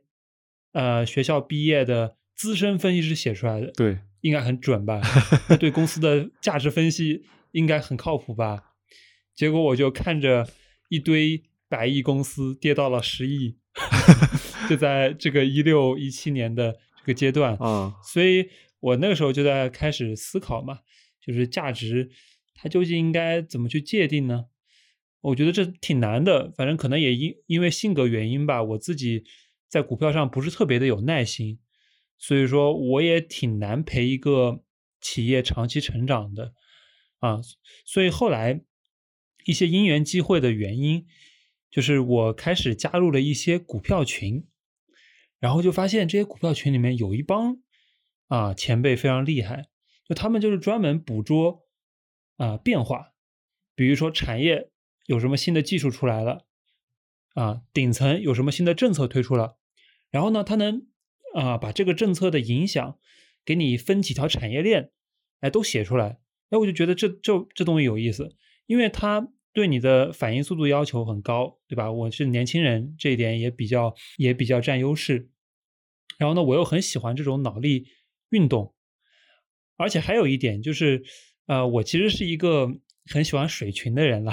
[0.72, 5.02] 呃，学校毕业的资深分析师写出来的，对，应该很准吧？
[5.60, 8.69] 对公司的价值分析应该很靠谱吧？
[9.36, 10.50] 结果我就看着
[10.90, 11.44] 一堆。
[11.72, 13.56] 百亿公司跌到了十亿，
[14.68, 20.80] 就在这个一六一七年的这个阶段啊，所以我那个时候就在开始思考嘛，
[21.24, 22.10] 就是价值
[22.56, 24.46] 它究竟应该怎么去界定呢？
[25.22, 29.26] 我觉得这挺难的，反正可能也因因为性格原因吧，我自己
[29.68, 31.60] 在股票上不是特别的有耐心，
[32.18, 34.64] 所以说我也挺难陪一个
[35.00, 36.56] 企业长期成长的
[37.20, 37.42] 啊，
[37.86, 38.64] 所以后来
[39.50, 41.06] 一些因缘机会的原因。
[41.72, 44.48] 就是我开始加入了一些股票群，
[45.38, 47.62] 然后就发现这些股票群里面有一帮
[48.26, 49.68] 啊前辈非常厉害，
[50.08, 51.68] 就他们就是专门捕捉
[52.38, 53.14] 啊变化，
[53.76, 54.72] 比如说产业
[55.06, 56.48] 有什么新的技术出来了，
[57.36, 59.60] 啊顶层有什么新的政策推出了，
[60.10, 60.88] 然后呢他能
[61.36, 62.98] 啊把这个政策的影响
[63.46, 64.90] 给你分几条产业链，
[65.42, 66.18] 哎都写出来，
[66.50, 68.36] 哎我就觉得这这这东西有意思，
[68.66, 69.32] 因为它。
[69.52, 71.92] 对你的反应速度要求很高，对吧？
[71.92, 75.30] 我是年轻人，这一点也比较也比较占优势。
[76.18, 77.88] 然后呢，我又很喜欢这种脑力
[78.30, 78.74] 运动，
[79.76, 81.04] 而且还有一点就是，
[81.48, 82.70] 呃，我其实是一个
[83.12, 84.32] 很喜欢水群的人了。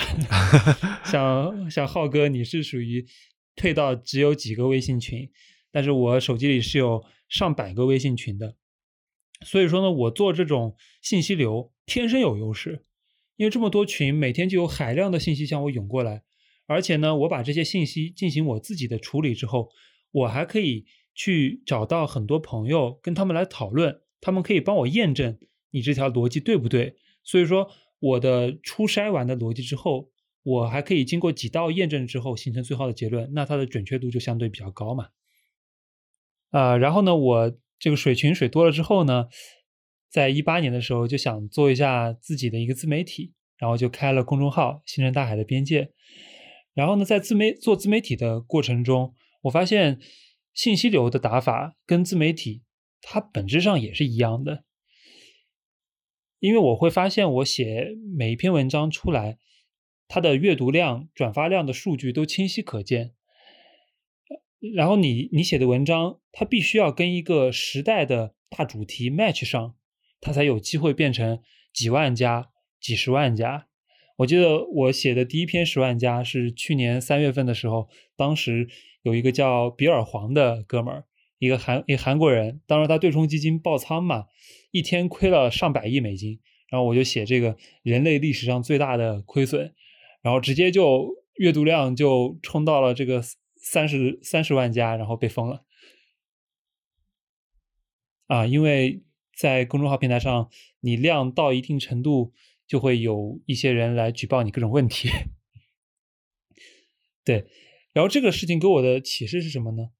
[1.06, 3.06] 像像浩哥，你是属于
[3.54, 5.30] 退到只有几个微信群，
[5.70, 8.56] 但是我手机里是有上百个微信群的。
[9.44, 12.84] 所以说呢，我做这种信息流天生有优势。
[13.36, 16.22] 因为这么多群，每天就有海量的信息向我涌过来，
[16.66, 19.68] 而且呢，我把这些信息进行我自己的处理之后，
[20.10, 25.38] 我还可以去找到很多朋友跟他们来讨论，他们可以帮我验证
[25.70, 26.96] 你这条逻辑对不对。
[27.22, 27.68] 所以说，
[27.98, 30.10] 我的初筛完的逻辑之后，
[30.42, 35.08] 我还可以经过几道验证之后形成最后的结论，那它的准确度就相对比较高嘛。
[36.50, 39.28] 啊，然后呢，我这个水群水多了之后呢。
[40.16, 45.90] 在一八年的时候，就想做一下自己的一个自媒体，然后就开了公众号“星辰大海的边界”。
[46.72, 50.00] 然后呢，在自媒做自媒体的过程中，我发现
[50.54, 52.62] 信息流的打法跟自媒体
[53.02, 54.64] 它本质上也是一样的。
[56.38, 59.36] 因为我会发现，我写每一篇文章出来，
[60.08, 63.12] 它的阅读量、转发量的数据都清晰可见。
[64.74, 69.75] 然后你你写的文章，它必须要跟一个时代的大主题 match 上。
[70.20, 71.40] 它才有机会变成
[71.72, 72.50] 几万家、
[72.80, 73.68] 几十万家。
[74.18, 78.66] 我记得我写的第一篇十万家是去年三月份的时候，当时
[79.02, 81.04] 有一个叫比尔黄的哥们儿，
[81.38, 84.24] 一个韩一韩国人，当时他对冲基金爆仓嘛，
[84.70, 86.40] 一天亏了上百亿美金。
[86.70, 89.74] 然后我就写这个人类历史上最大的亏损，
[90.22, 93.22] 然后直接就阅读量就冲到了这个
[93.54, 95.64] 三十三十万加，然后被封了。
[98.28, 99.02] 啊，因为。
[99.36, 102.32] 在公众号平台上，你量到一定程度，
[102.66, 105.10] 就会有一些人来举报你各种问题。
[107.22, 107.46] 对，
[107.92, 109.90] 然后这个事情给我的启示是什么呢？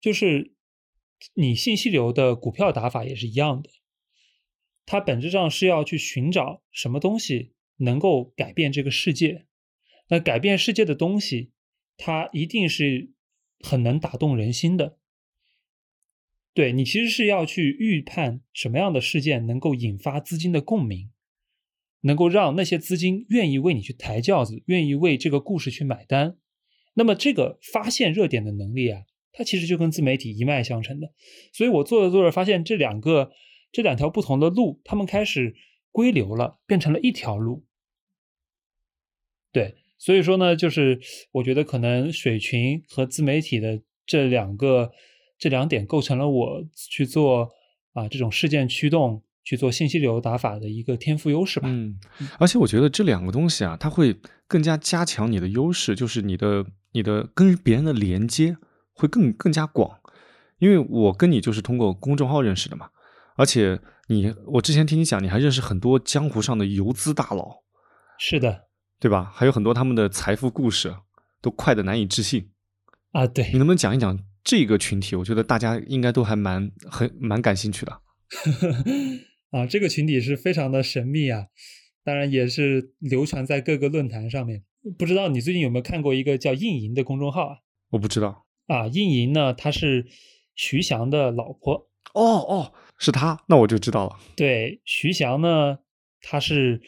[0.00, 0.54] 就是
[1.34, 3.70] 你信息流的股票打法也是一样的，
[4.86, 9.46] 它本质上是要去寻找什么东西能够改变这个世界。
[10.10, 11.50] 那改变世界的东西，
[11.96, 13.10] 它一定是
[13.60, 14.98] 很能打动人心的。
[16.58, 21.12] 对你其实是要去预判什么样的事件能够引发资金的共鸣，
[22.00, 26.36] 能够让那些资金愿意为你去抬轿子，愿意为这个故事去买单。
[26.94, 31.12] 那么这个发现热点的能力啊，它其实就跟自媒体一脉相承的。
[31.52, 33.30] 所以我做着做着发现，这两个
[33.70, 35.54] 这两条不同的路，他们开始
[35.92, 37.64] 归流了，变成了一条路。
[39.52, 40.98] 对，所以说呢，就是
[41.30, 44.90] 我觉得可能水群和自媒体的这两个
[45.38, 47.48] 这两点构成了我去做
[47.92, 51.68] 啊这种事件驱动去做信息流打法的一个天赋优势吧。
[51.70, 51.98] 嗯，
[52.38, 58.56] 而且我觉得这两个东西啊，它会更加加强你的优势，就是你的你的跟别人的连接
[58.92, 59.98] 会更更加广。
[60.58, 62.90] 因为我跟你就是通过公众号认识的嘛，
[63.36, 67.62] 而且你我之前听你讲，你还认识很多江湖上的游资大佬，
[68.18, 68.64] 是的，
[68.98, 69.30] 对吧？
[69.32, 70.96] 还有很多他们的财富故事
[71.40, 72.50] 都快的难以置信。
[73.12, 74.18] 啊，对你，能不能讲一讲
[74.48, 75.14] 这个群体？
[75.14, 77.92] 我觉得大家应该都还蛮很蛮感兴趣的。
[79.52, 81.48] 啊，这个群体是非常的神秘啊，
[82.02, 84.64] 当然也是流传在各个论坛上面。
[84.98, 87.56] 不知道你最近有没有看过一个叫印莹的公众号啊？
[87.90, 88.46] 我不知道。
[88.68, 90.06] 啊，印莹呢，她是
[90.54, 91.90] 徐翔的老婆。
[92.14, 94.18] 哦哦，是他，那我就知道了。
[94.34, 95.80] 对，徐翔呢，
[96.22, 96.80] 他是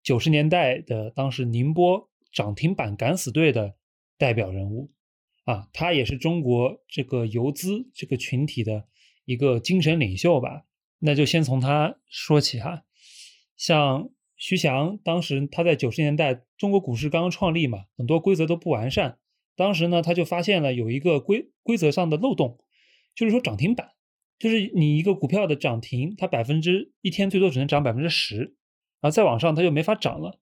[0.00, 3.74] 九十年代的当时宁波涨停板敢死队的
[4.16, 4.92] 代表人物
[5.44, 8.86] 啊，他也是中国这个游资这个群体的
[9.24, 10.64] 一个精神领袖吧。
[10.98, 12.84] 那就先从他说起哈，
[13.56, 19.18] 像徐翔当时他在九十年代中国股市刚刚创立嘛，很多规则都不完善，
[19.54, 22.58] 当时呢他就发现了有一个规规则上的漏洞，
[23.14, 23.90] 就是说涨停板。
[24.36, 28.36] 就是你一个股票的涨停，它百分之一天最多只能涨百分之十，
[29.00, 30.40] 然后再往上它就没法涨了。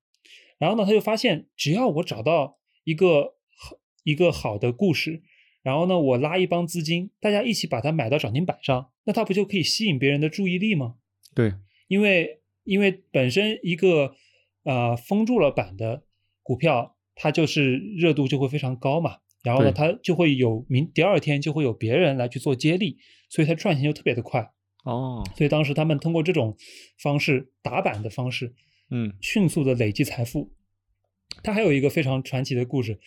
[0.58, 3.34] 然后呢，他就发现，只要我找到一个
[4.02, 5.22] 一个好的故事，
[5.62, 10.96] 然后呢，我拉一帮资金，大家一起把它买到涨停板上，那它不就可以吸引别人的注意力吗？
[11.34, 11.54] 对，
[11.88, 14.14] 因为因为本身一个
[14.64, 16.02] 呃封住了板的
[16.42, 19.18] 股票，它就是热度就会非常高嘛。
[19.42, 22.98] 然后呢，它就会有明第二天就会有别人来去做接力，
[23.28, 24.52] 所以它赚钱就特别的快。
[24.84, 26.56] 哦，所以当时他们通过这种
[26.98, 28.54] 方式打板的方式，
[28.90, 30.52] 嗯，迅速的累积财富。
[31.42, 33.00] 他还有一个非常传奇的故事，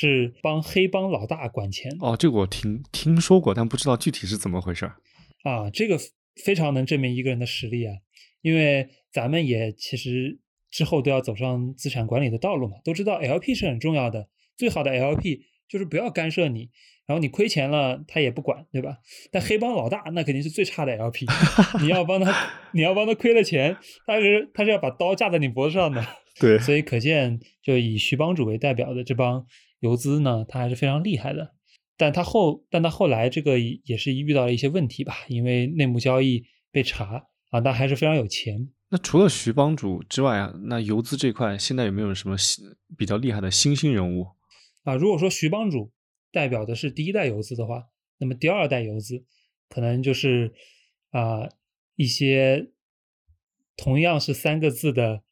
[0.00, 4.94] 是帮黑帮老大管钱哦，这个我听听说过，但不知道具体是怎么回事儿。
[5.42, 5.98] 啊，这个
[6.44, 7.94] 非常能证明一个人的实力啊。
[8.42, 10.38] 因为咱们也其实
[10.70, 16.70] 之后都要走上资产管理的道路嘛，都知道 LP 是很重要的，最好的 LP 就是不要干涉你，
[17.04, 18.98] 然后你亏钱了他也不管，对吧？
[19.32, 21.26] 但黑帮老大那肯定是最差的 LP，
[21.82, 22.32] 你要帮他，
[22.72, 23.76] 你要帮他亏了钱，
[24.06, 26.06] 他是他是要把刀架在你脖子上的。
[26.38, 29.44] 对，所以可见，就以徐帮主为代表的这帮
[29.80, 31.54] 游资呢，他还是非常厉害的。
[31.96, 38.68] 但他后，但他后来这个也是遇到了一些问题吧，因为内幕交易被查啊，但还是非常有钱。
[38.90, 42.64] 那除了徐帮主之外啊，那游资这块现在有没有什么新
[42.96, 44.28] 比较厉害的新兴人物？
[44.84, 45.92] 啊，如果说徐帮主
[46.30, 49.24] 代表的是第一代游资的话，那么第二代游资
[49.68, 50.54] 可能就是
[51.10, 51.48] 啊
[51.96, 52.70] 一些
[53.76, 55.22] 同样是三个字的，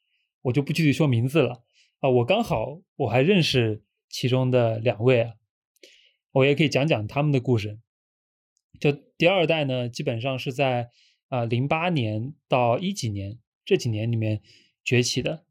[0.42, 1.62] 我就不具体说名字了
[2.01, 2.11] 啊。
[2.11, 5.34] 我刚好我还认识其中的两位啊，
[6.32, 7.78] 我也可以讲讲他们的故事。
[8.78, 10.90] 就第二代呢，基本上是在
[11.28, 14.42] 啊零八年到一几年这几年里面
[14.84, 15.44] 崛起的，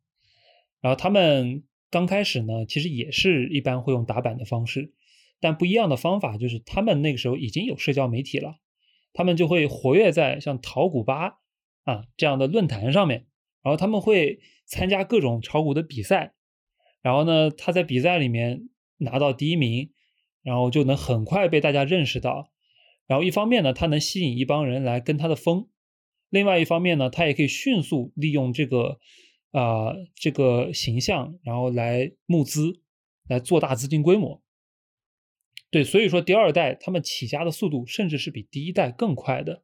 [0.80, 4.94] 然后他们刚开始呢，其实也是一般会用打板的方式，
[5.40, 8.60] 但不一样的方法就是他们那个时候已经有社交媒体了，
[9.12, 11.40] 他们就会活跃在像淘股吧
[11.84, 13.26] 啊这样的论坛上面，
[13.64, 16.35] 然后他们会参加各种炒股的比赛，
[17.06, 19.92] 然后呢，他在比赛里面拿到第一名，
[20.42, 22.50] 然后就能很快被大家认识到，
[23.06, 25.70] 然后一方面呢，他能吸引一帮人来跟他的风，
[26.30, 29.00] 另外一方面呢，他也可以迅速利用这个。
[29.52, 32.82] 啊、这个形象，然后来募资，
[33.30, 34.44] 来做大资金规模。
[35.72, 39.64] 对，所以说第二代他们起家的速度，甚至是比第一代更快的。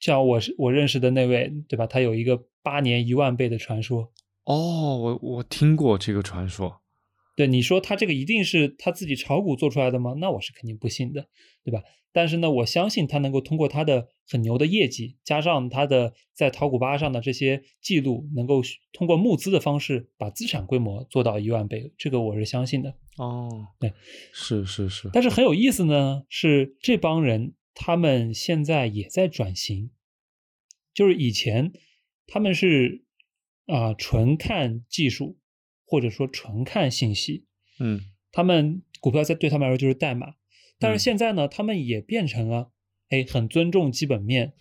[0.00, 1.86] 像我是我认识的那位，对吧？
[1.86, 4.12] 他有一个八年一万倍的传说。
[4.44, 6.80] 哦，我我听过这个传说。
[7.36, 10.14] 对，你说他这个一定是他自己炒股做出来的吗？
[10.18, 11.28] 那我是肯定不信的，
[11.64, 11.82] 对吧？
[12.12, 18.60] 但是呢，我相信他能够通过他的很牛的业绩，加上他的在淘股吧上的这些记录，能够
[18.92, 22.94] 通过募资的方式把资产规模做到一万倍，这个我是相信的。
[23.16, 23.94] 哦，对，
[24.34, 29.90] 是是是，但是很有意思呢，是这帮人他们现在也在转型，
[30.92, 31.72] 就是以前
[32.26, 33.04] 他们是
[33.66, 35.38] 啊、纯看技术，
[35.84, 37.46] 或者说纯看信息，
[37.78, 38.00] 嗯。
[38.34, 40.34] 他们股票在对他们来说就是代码，
[40.78, 40.98] 但是嗯。
[40.98, 42.70] 现在呢，他们也变成了
[43.10, 44.54] 哎很尊重基本面，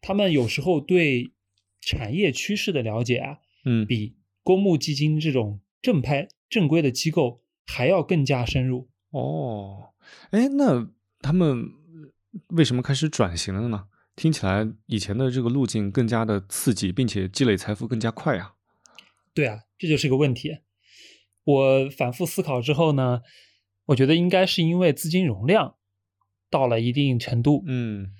[0.00, 1.32] 他们有时候对
[1.80, 8.88] 产业趋势的了解啊，嗯，比公募基金这种正派正规的机构还要更加深入。
[9.10, 9.94] 哦，
[10.30, 10.88] 哎，那
[11.20, 11.64] 他们
[12.50, 13.88] 为什么开始转型了呢？
[14.18, 18.56] 听起来以前的这个路径更加的刺激，并且积累财富更加快啊。
[19.32, 20.58] 对啊，这就是个问题。
[21.44, 23.22] 我反复思考之后呢，
[23.84, 25.76] 我觉得应该是因为资金容量
[26.50, 27.62] 到了一定程度。
[27.68, 28.12] 嗯，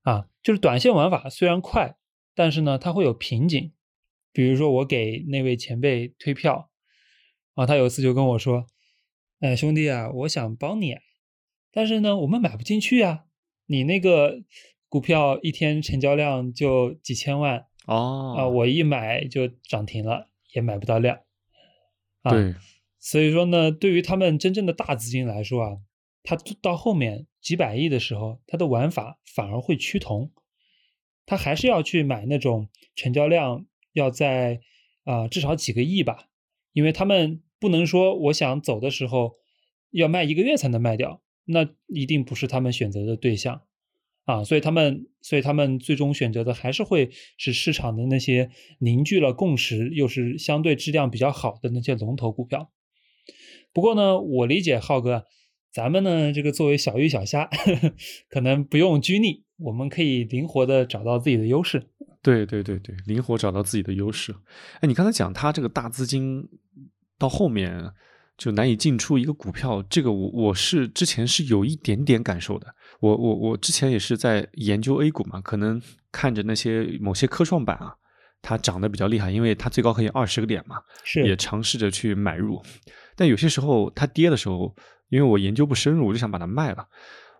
[0.00, 1.98] 啊，就是短线玩法虽然快，
[2.34, 3.74] 但是呢，它会有瓶颈。
[4.32, 6.70] 比如说，我给那位前辈推票，
[7.52, 8.66] 啊，他有一次就跟我说
[9.40, 10.96] ：“哎，兄弟啊，我想帮你，
[11.70, 13.26] 但是呢，我们买不进去啊，
[13.66, 14.42] 你那个。”
[14.88, 21.20] 股票一天成交量就几千万哦，啊，我一买就涨停了，也买不到量，
[22.22, 22.54] 啊，对，
[22.98, 25.78] 所以说呢，对于他们真正的大资金来说啊，
[26.22, 30.32] 他到后面几百亿的时候，他的玩法反而会趋同，
[31.26, 34.60] 他还是要去买那种成交量要在
[35.04, 36.28] 啊至少几个亿吧，
[36.72, 39.36] 因为他们不能说我想走的时候
[39.90, 43.62] 要卖一个月才能卖掉，那一定不是他们选择的对象。
[44.28, 47.08] 啊，所以他们，所以他们最终选择的还是会
[47.38, 48.50] 是市场的那些
[48.80, 52.70] 凝聚了共识，又是相对质量比较好的那些龙头股票。
[53.72, 55.24] 不过呢，我理解浩哥，
[55.72, 57.94] 咱们呢这个作为小鱼小虾，呵 呵
[58.28, 61.88] 可能不用拘泥，我们可以灵活的找到自己的优势。
[62.20, 64.34] 对对对对，灵活找到自己的优势。
[64.80, 66.46] 哎，你刚才讲他这个大资金
[67.18, 67.92] 到后面。
[68.38, 72.72] 就难以进出一个股票，这个我我是之前是有一点点感受的。
[73.00, 75.82] 我我我之前也是在研究 A 股嘛，可能
[76.12, 77.92] 看着那些某些科创板啊，
[78.40, 82.62] 它涨得比较厉害，因为它最高可以二十个点嘛，是也尝试着去买入。
[83.16, 84.72] 但有些时候它跌的时候，
[85.08, 86.86] 因为我研究不深入，我就想把它卖了，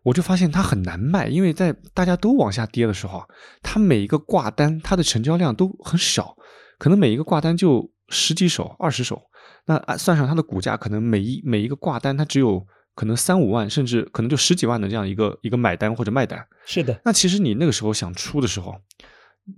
[0.02, 3.22] 我就发现它很难卖，因为在大家都往下跌的时候，
[3.62, 6.36] 它每一个挂单它的成交量都很少，
[6.76, 9.22] 可能每一个挂单就十几手、二十手。
[9.66, 16.46] 那算上它的股价，可能每一每一个挂单，它只有可能三五万，甚至可能就十几万的这样一个一个买单或者卖单。
[16.66, 17.00] 是的。
[17.04, 18.74] 那其实你那个时候想出的时候，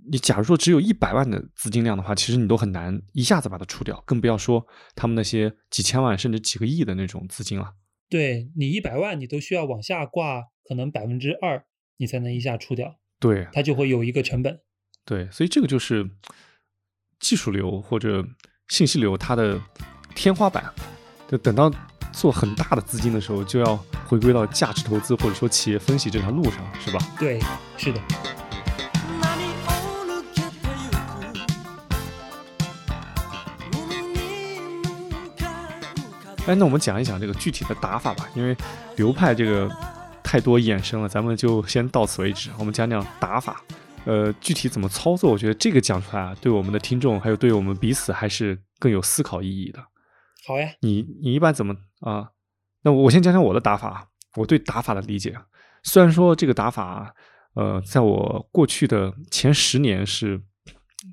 [0.09, 4.65] 你假如说只有一百万的资金量的话，其实你都很难一下子把它出掉，更不要说
[4.95, 7.73] 他们那些几千万甚至几个亿的那种资金了。
[8.09, 11.63] 对你一百万，你都需要往下挂，可能百分之二，
[11.97, 12.99] 你才能一下出掉。
[13.19, 14.59] 对，它就会有一个成本。
[15.05, 16.09] 对，所以这个就是
[17.19, 18.25] 技术流或者
[18.71, 19.59] 信息流它的。
[20.13, 20.63] 天花板，
[21.29, 21.71] 就等到
[22.11, 26.99] 做很大的资金的时候，就要回归到价值投资或者说企业分析这条路上，是吧？
[27.17, 27.39] 对，
[27.77, 28.01] 是的。
[36.45, 38.55] 哎，那我们讲一讲这个具体的打法吧，因为
[38.97, 39.69] 流派这个
[40.21, 42.49] 太多衍生了，咱们就先到此为止。
[42.59, 43.61] 我们讲讲打法，
[44.05, 49.79] 呃，具体怎么操作，我觉得这个讲出来啊，对我们的听众还有对我们彼此还是更有思考意义的。
[50.47, 52.31] 好呀，你你一般怎么啊？
[52.83, 55.37] 那我先讲讲我的打法，我对打法的理解。
[55.83, 57.13] 虽然说这个打法，
[57.53, 60.41] 呃，在我过去的前十年是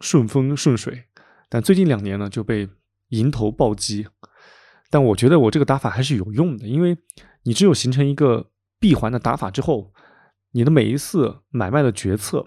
[0.01, 1.05] 顺风顺水，
[1.51, 2.69] 但最近两年呢就被
[3.09, 4.07] 迎头暴击。
[4.91, 6.97] 但我觉得我这个打法还是有用的，因为
[7.43, 9.93] 你只有形成一个闭环的打法之后，
[10.53, 12.47] 你的每一次买卖的决策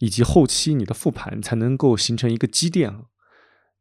[0.00, 2.92] 以及后期你的复盘才能够形成一个积淀，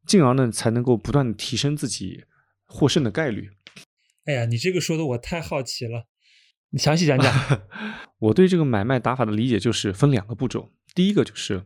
[0.05, 2.25] 进而呢才能够不断的提升自己。
[2.71, 3.49] 获胜的概率。
[4.25, 6.05] 哎呀，你这个说的我太好奇了，
[6.69, 7.33] 你详细讲讲。
[8.19, 11.65] 我对这个买卖打法的理解就是分两个步骤，第一个就是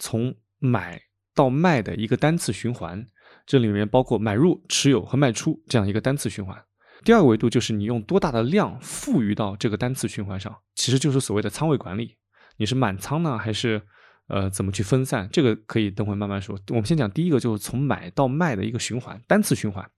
[0.00, 1.00] 从买
[1.32, 3.06] 到卖的一个单次循环，
[3.46, 6.64] 这里面包括买入、持有和卖出这样一个单次循环。
[7.04, 12.16] 第二个维度就是你用多大的量赋予到这个单次循环上，其实就是所谓的仓位管理。
[12.56, 13.82] 你是满仓呢，还是
[14.28, 15.28] 呃怎么去分散？
[15.32, 16.58] 这个可以等会慢慢说。
[16.68, 19.90] 我们先讲第一个，就是从买到卖的一个循环，单次循环。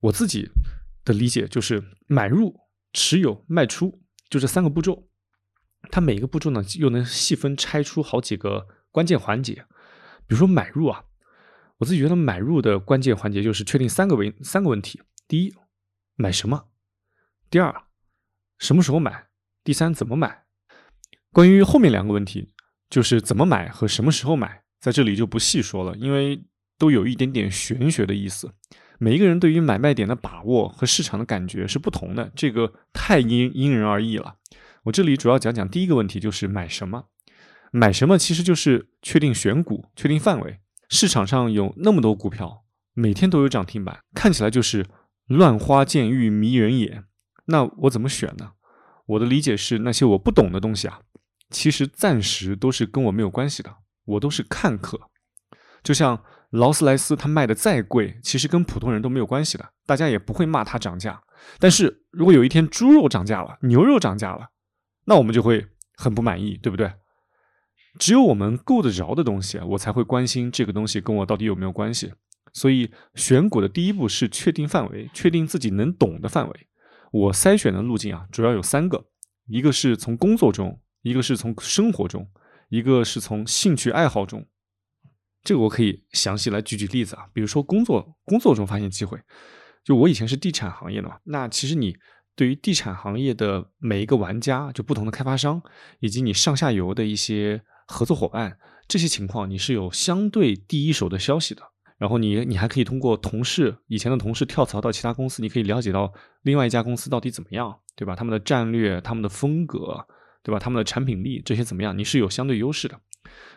[0.00, 0.50] 我自己
[1.04, 2.58] 的理解就是买入、
[2.92, 5.08] 持有、卖出，就这三个步骤。
[5.90, 9.66] 它每一个步骤呢，又能细分拆出好几个关键环节。
[10.26, 11.04] 比如说买入啊，
[11.78, 15.54] 我自己觉得买入的关键环节就是确定三个问三个问题：第一，
[16.14, 16.68] 买什么；
[17.50, 17.74] 第二，
[18.58, 19.28] 什么时候买；
[19.64, 20.44] 第三，怎么买。
[21.32, 22.48] 关于后面两个问题，
[22.88, 26.42] 就是怎么买和什么时候买，在这里就不细说了，因为
[26.78, 28.52] 都有一点点玄学的意思。
[28.98, 34.36] 每一个人对于买卖点的把握和市场的感觉是不同的，这个太因因人而异了。
[34.84, 37.04] 我这里主要讲讲第一个问题，就是买什么。
[37.72, 40.58] 买什么其实就是确定选股、确定范围。
[40.88, 42.64] 市场上有那么多股票，
[42.94, 44.84] 每天都有涨停板，看起来就是
[45.26, 47.04] 乱花渐欲迷人眼。
[47.46, 48.52] 那我怎么选呢？
[49.06, 51.00] 我的理解是，那些我不懂的东西啊，
[51.50, 54.98] 其实暂时都是跟我没有关系的，我都是看客。
[55.82, 61.22] 就像劳斯莱斯它卖的再贵，其实跟普通人都没有关系的，大家也不会骂它涨价。
[61.58, 64.48] 但是如果有一天猪肉涨价了，牛肉涨价了，
[65.06, 66.92] 那我们就会很不满意，对不对？
[67.98, 72.12] 只有我们够得着的东西，我才会关心这个东西跟我到底有没有关系。
[72.52, 76.66] 所以选股的第一步是确定范围，确定自己能懂的范围。
[77.12, 79.06] 我筛选的路径啊，主要有三个：
[79.46, 82.28] 一个是从工作中，一个是从生活中，
[82.68, 84.46] 一个是从兴趣爱好中。
[85.42, 89.18] 这个我可以详细来举举例子啊，比如说工作工作中发现机会，
[89.82, 91.96] 就我以前是地产行业的嘛，那其实你
[92.36, 95.62] 对于地产行业的每一个玩家，就不同的开发商，
[96.00, 101.62] 以及你上下游的一些合作伙伴，这些情况你是有相对第一手的消息的。
[101.96, 106.10] 然后你你还可以通过同事以前的同事跳槽到其他公司，你可以了解到
[106.42, 108.16] 另外一家公司到底怎么样，对吧？
[108.16, 110.06] 他们的战略、他们的风格，
[110.42, 110.58] 对吧？
[110.58, 111.96] 他们的产品力这些怎么样？
[111.96, 113.00] 你是有相对优势的。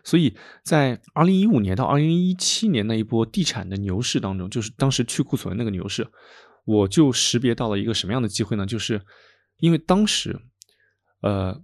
[0.04, 6.06] 所以在二零一五年到二零一七年那一波地产的牛市当中，就是当时去库存那个牛市，
[6.66, 8.66] 我就识别到了一个什么样的机会呢？
[8.66, 9.02] 就是
[9.60, 10.38] 因为当时，
[11.22, 11.64] 呃，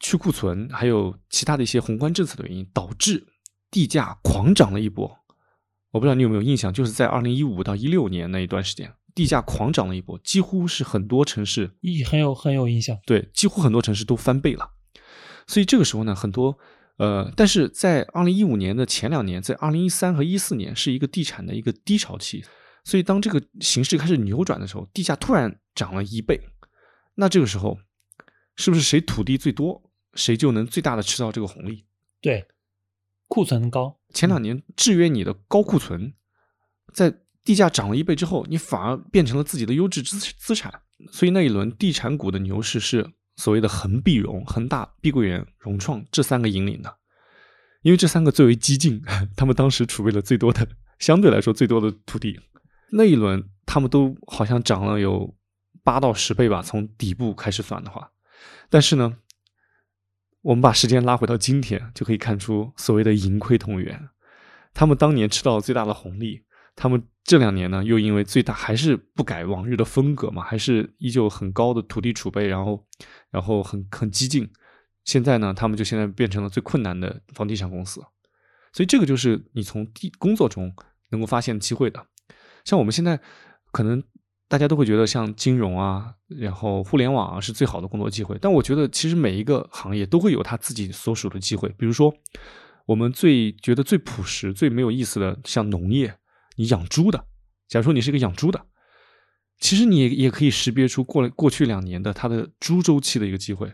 [0.00, 3.26] 去库存还有其他的一些宏观政策的原因，导致
[3.70, 5.18] 地价狂涨了一波。
[5.90, 12.96] 我不知道你有没有印象，就是在二零一五到一六年那一段时间，地价狂涨了一波，几乎是很多城市，一很有很有印象。
[13.04, 14.70] 对，几乎很多城市都翻倍了。
[15.48, 16.56] 所以这个时候呢，很多。
[16.98, 22.44] 呃，但是在二零一五年的前两年，在二零一三和一四年是一个地产的一个低潮期，
[22.84, 26.40] 所以当这个形势开始扭转的时候，地价突然涨了一倍，
[27.16, 27.78] 那这个时候
[28.54, 31.84] 是不是谁土地最多，谁就能最大的吃到这个红利？
[32.20, 32.46] 对，
[33.26, 36.14] 库存高，前两年制约你的高库存，
[36.92, 43.14] 在地价涨了一倍之后，你反而变成了自己的优质资资产，所以那一轮地产股的牛市是。
[43.40, 46.92] 所谓的恒必融、恒大、碧桂园、融创这三个引领的，
[47.82, 49.00] 因为这三个最为激进，
[49.38, 50.66] 他们当时储备了最多的，
[50.98, 52.40] 相对来说最多的土地。
[52.90, 55.36] 那一轮他们都好像涨了有
[55.84, 58.10] 八到十倍吧，从底部开始算的话。
[58.68, 59.18] 但是呢，
[60.42, 64.08] 我们把时间拉回到今天，就可以看出所谓的盈亏同源。
[64.74, 66.42] 他们当年吃到最大的红利。
[66.74, 72.86] 他们这两年呢，又因为最大还是不改往日的风格嘛，还是依旧很高的土地储备，然后，
[73.30, 74.50] 然后很很激进。
[75.04, 78.00] 现在呢，他们就现在变成了最困难的房地产公司。
[78.72, 80.74] 所以这个就是你从地工作中
[81.10, 82.02] 能够发现机会的。
[82.64, 83.20] 像我们现在
[83.72, 84.02] 可能
[84.48, 91.68] 大家都会觉得像金融啊，然后互联网啊是最好的工作机会，但我觉得其实每一个行业都会有他自己所属的机会。
[91.76, 92.14] 比如说，
[92.86, 96.14] 我们最觉得最朴实、最没有意思的，像农业。
[96.58, 97.26] 你养猪的，
[97.68, 98.66] 假如说你是一个养猪的，
[99.60, 103.72] 其实你也也可以识别出过了过去两年的它的猪周期的一个机会，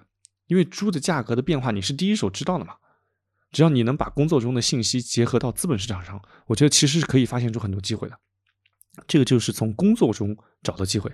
[0.48, 2.74] 因为猪的价格的变化你是第一手知道的嘛。
[3.50, 8.18] 只要你能把工作中的信息结合到资本市场上，我觉得其实是可以发现出很多机会的。
[9.06, 11.10] 这个就是从工作中找的机会。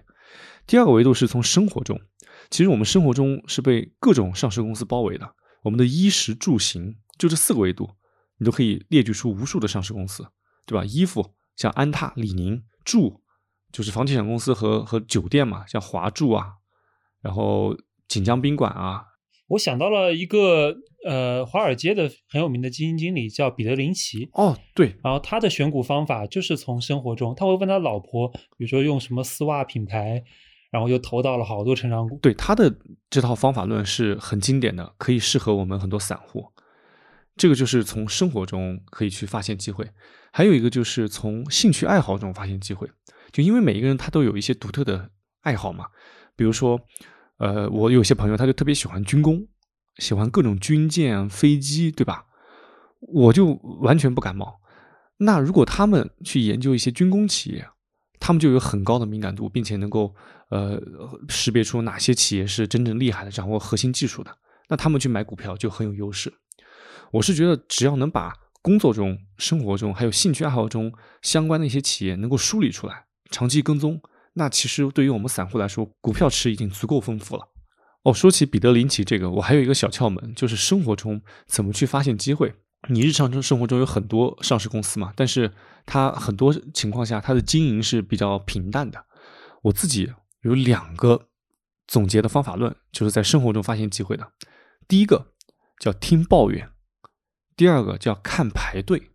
[0.67, 2.01] 第二个维度是从生活中，
[2.51, 7.91] 其实我们生活中是被各种上市公司包围的，我们的衣食住行就这四个维度，
[8.39, 10.27] 你都可以列举出无数的上市公司，
[10.67, 10.85] 对吧？
[10.85, 11.35] 衣服。
[11.57, 13.21] 像安踏、李宁住，
[13.73, 16.55] 就是房地产公司和和酒店嘛，像华住啊，
[17.21, 17.77] 然后
[18.09, 19.05] 锦江宾馆啊。
[19.49, 24.29] 我想到了一个呃，华尔街的很有名的基金经理叫彼得林奇。
[24.35, 24.95] 哦，对。
[25.03, 30.23] 然后他的选股方法就是从生活中，他会问他老婆，比如说用什么丝袜品牌，
[30.71, 32.17] 然后又投到了好多成长股。
[32.23, 32.73] 对，他的
[33.11, 36.53] 这套方法论是很经典的，可以适合我们很多散户。
[37.41, 39.91] 这个就是从生活中可以去发现机会。
[40.31, 42.87] 还有一个就是从兴趣爱好中发现机会，
[43.33, 45.11] 就因为每一个人他都有一些独特的
[45.41, 45.87] 爱好嘛。
[46.37, 46.79] 比如说，
[47.39, 49.49] 呃，我有些朋友他就特别喜欢军工，
[49.97, 52.27] 喜欢各种军舰、飞机，对吧？
[53.01, 54.61] 我就完全不感冒。
[55.17, 57.67] 那如果他们去研究一些军工企业，
[58.19, 60.15] 他们就有很高的敏感度，并且能够
[60.51, 60.79] 呃
[61.31, 64.31] 识别出哪些企业是真正厉害的，掌握核心技术的，
[64.69, 66.31] 那他们去买股票就很有优势。
[67.13, 70.93] 我是觉得只要能把工作中、生活中还有兴趣爱好中
[71.23, 74.01] 相关的一些企业能够梳理出来，长期跟踪，
[74.35, 77.49] 那其实对于我们散户来说，股票池已经足够丰富了。
[78.03, 82.55] 哦，说起彼得林奇这个，我还有一个小窍门，就是生活中怎么去发现机会。
[82.89, 85.53] 你日常中生活中有很多上市公司嘛，但是
[85.85, 89.05] 它很多情况下它的经营是比较平淡的。
[89.63, 90.11] 我自己
[90.43, 91.29] 有两个
[91.87, 94.33] 总结的方法论，就是在生活中发现机会的。
[94.89, 95.33] 第一个
[95.79, 96.71] 叫听抱怨。
[97.61, 99.11] 第二个叫看排队，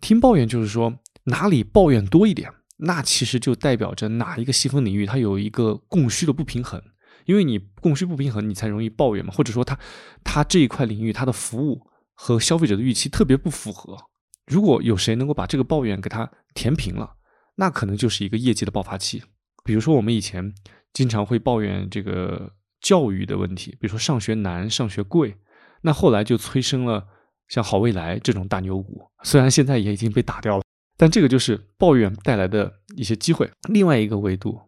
[0.00, 6.80] 听抱怨就是说哪里抱怨多一点，那其实就代表着哪一个细分领域它有一个供需的不平衡，
[7.24, 9.76] 因为你供需不平衡，你才容易抱怨嘛，或者说它
[10.22, 11.80] 它这一块领域它的服务
[12.14, 13.98] 和消费者的预期特别不符合，
[14.46, 17.16] 如果有谁能够把这个抱怨给他填平了，
[17.56, 19.24] 那可能就是一个业绩的爆发期。
[19.64, 20.54] 比如说，我们以前
[20.92, 25.38] 经常会抱怨这个教育的问题，比如说上学难、上学贵，
[25.80, 27.08] 那后来就催生了
[27.52, 30.64] 像好未来这种大牛股，虽然现在也已经被打掉了，
[30.96, 33.50] 但这个就是抱怨带来的一些机会。
[33.68, 34.58] 另外一个维度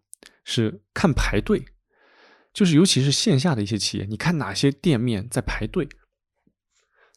[0.44, 1.64] 是看排队，
[2.52, 5.88] 就是尤其是线下的一些企业，你看哪些店面在排队。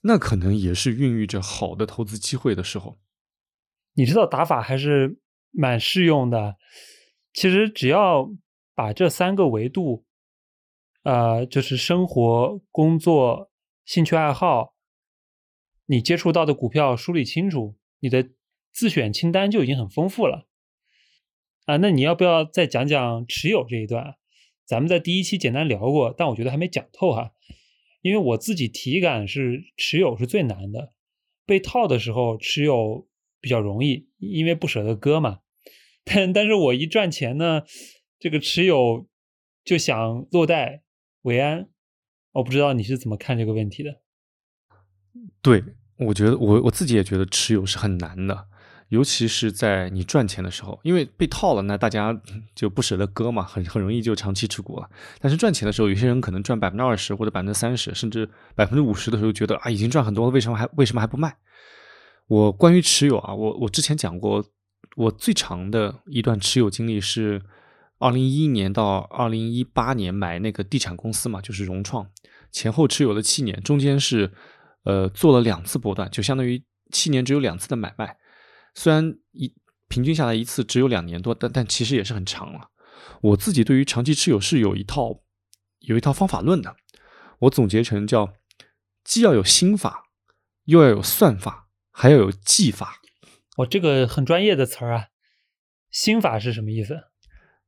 [0.04, 2.98] 那可能也是孕育着好的投资机会的时候。
[3.96, 5.20] 你知道打法还是
[5.52, 6.56] 蛮适用的。
[7.34, 8.30] 其实只要
[8.74, 10.06] 把这三个维度，
[11.04, 13.52] 呃，就是生活、工作、
[13.84, 14.77] 兴趣爱好，
[15.88, 18.30] 你接触到的股票梳理清楚，你的
[18.72, 20.48] 自选清单就已经很丰富了。
[21.66, 24.16] 啊，那你要不要再讲讲持有这一段？
[24.66, 27.34] 咱们在第一期简单聊过，但我觉得还没讲透哈。
[28.02, 30.94] 因为我自己体感是持有是最难的，
[31.46, 33.08] 被套的时候持有
[33.42, 35.40] 比较容易，因为不舍得割嘛。
[36.06, 37.64] 但但是我一赚钱呢，
[38.20, 39.08] 这个持有
[39.64, 40.84] 就想落袋
[41.24, 41.70] 为安。
[42.34, 44.02] 我不知道你是怎么看这个问题的？
[45.42, 45.64] 对，
[45.98, 48.46] 我觉得我我自己也觉得持有是很难的。
[48.90, 52.18] 尤其是在你赚钱的时候，因为被套了，那大家
[52.56, 54.90] 就不舍得割嘛，很很容易就长期持股了。
[55.20, 61.36] 但是赚钱的时候，有些人可能赚百分之二十或者百分之三十，甚至百分之五十的时候，觉得啊已经赚很多了，为什么还为什么还不卖？
[62.28, 64.42] 我关于持有啊，我我之前讲过，
[64.96, 67.42] 我最长的一段持有经历是
[68.00, 72.08] 二零一一年到二零一八年买那个地产公司嘛，就是融创，
[72.54, 74.32] 前后持有了七年，中间是
[74.88, 78.18] 呃做了两次波段，就相当于七年只有两次的买卖。
[78.74, 79.54] 虽然一
[79.90, 82.70] 平均下来一次只有两年多，但但其实也是很长了。
[83.22, 85.22] 我自己对于长期持有是有一套
[85.80, 86.78] 有一套方法论的，
[87.40, 88.34] 我总结成叫
[89.04, 90.06] 既要有心法，
[90.64, 93.02] 又要有算法，还要有技法。
[93.58, 95.08] 我这个很专业的词儿啊，
[95.92, 96.98] 心法是什么意思？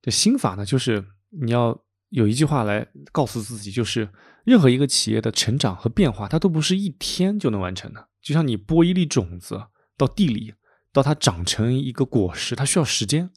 [0.02, 1.04] 这心法呢，就是
[1.44, 4.10] 你要有一句话来告诉自己，就是
[4.44, 8.10] 任何一个企业的成长和变化，它都不是一天就能完成的。
[8.22, 9.68] 就像你播一粒种子
[9.98, 10.54] 到地里。
[10.92, 13.30] 到它长成一个果实，它需要时间，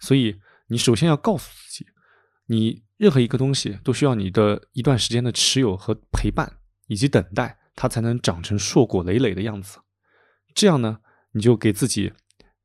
[0.00, 1.86] 所以你首先要告诉自己，
[2.46, 6.54] 你任何一个东西都需要你的一段时间的持有和陪伴
[6.88, 9.78] 以及等待，它才能长成硕果累累的样子。
[10.52, 10.98] 这样呢，
[11.30, 12.12] 你就给自己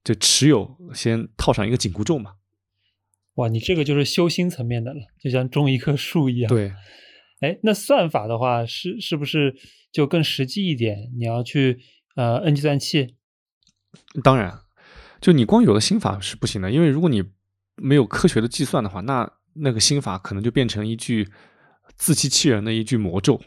[0.03, 2.37] 这持有先套上一个紧箍咒嘛。
[3.35, 6.49] 哇，你这个就是修心层面的了，就像种一棵树一样。
[6.49, 6.73] 对，
[7.41, 9.55] 哎，那算法的话是是不是
[9.91, 11.11] 就更实际一点？
[11.17, 11.79] 你要去
[12.15, 13.15] 呃摁计算器。
[14.23, 14.61] 当然，
[15.19, 17.23] 就你光有了心法是不行的，因为如果你
[17.75, 21.29] 没有科学的计算的话，那那个心法可能就变成一句
[21.97, 23.41] 自欺欺人的一句魔咒。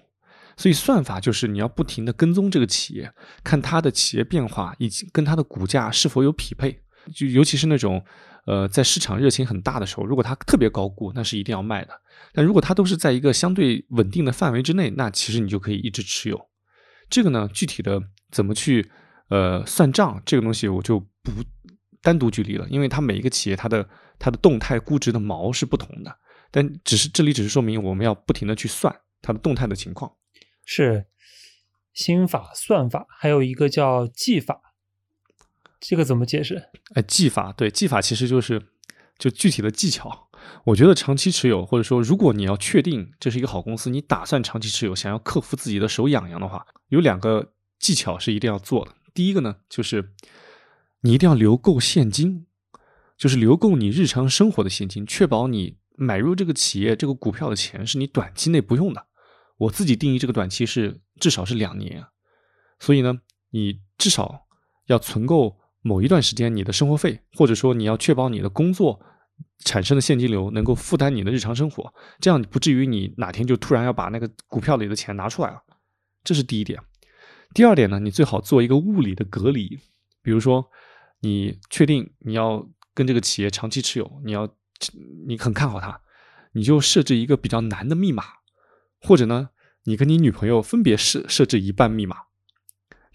[0.57, 3.12] 所以算法就是你要不停的跟踪这个企业，
[3.45, 6.80] 看它的企业变化以及跟它的股价是否有匹配。
[7.14, 8.05] 就尤其是那种
[8.49, 11.92] 呃在市场热情很大的时候，如果它特别高估，那是一定要卖的。
[12.32, 16.49] 但如果它都是在一个相对稳定的范围之内，那其实你就可以一直持有。
[17.11, 18.90] 这个呢，具体的怎么去？
[19.30, 21.30] 呃，算账这个东西我就不
[22.01, 23.86] 单独举例了，因为它每一个企业它的
[24.18, 26.18] 它的动态估值的毛是不同的，
[26.51, 30.11] 但只是这里只是说明我们要不停的去算它的动态的情况。
[30.64, 31.05] 是
[31.92, 34.59] 心法、算法，还有一个叫技法，
[35.81, 36.70] 这个怎么解释？
[36.95, 38.68] 哎，技法对技法其实就是
[39.18, 40.29] 就具体的技巧。
[40.64, 48.93] 我觉得长期持有，或者说如果你要确定这是一个好公司，你打算长期持有，想要克服自己的手痒痒的话，有两个技巧是一定要做的。
[49.12, 50.12] 第一个呢，就是
[51.01, 52.47] 你一定要留够现金，
[53.16, 59.07] 就是留够你日常生活的现金，确保你买入这个企业这个股票的钱是你短期内不用的。
[59.59, 62.05] 我自己定义这个短期是至少是两年，
[62.79, 63.20] 所以呢，
[63.51, 64.47] 你至少
[64.87, 65.59] 要存够
[65.89, 69.01] 某一段时间你的生活费，或者说你要确保你的工作
[69.64, 75.62] 产生的现金流能够负担你的日常生活，这样不至于你哪天就突然要把那个股票里的钱拿出来了。
[76.22, 76.78] 这是第一点。
[77.55, 79.80] 第二点呢，你最好做一个物理的隔离，
[80.20, 80.68] 比如说，
[81.20, 84.47] 你确定你要跟这个企业长期持有，你要
[85.26, 86.03] 你很看好它，
[86.53, 88.24] 你就设置一个比较难的密码，
[89.01, 89.49] 或者呢，
[89.84, 92.16] 你跟你女朋友分别设设置一半密码，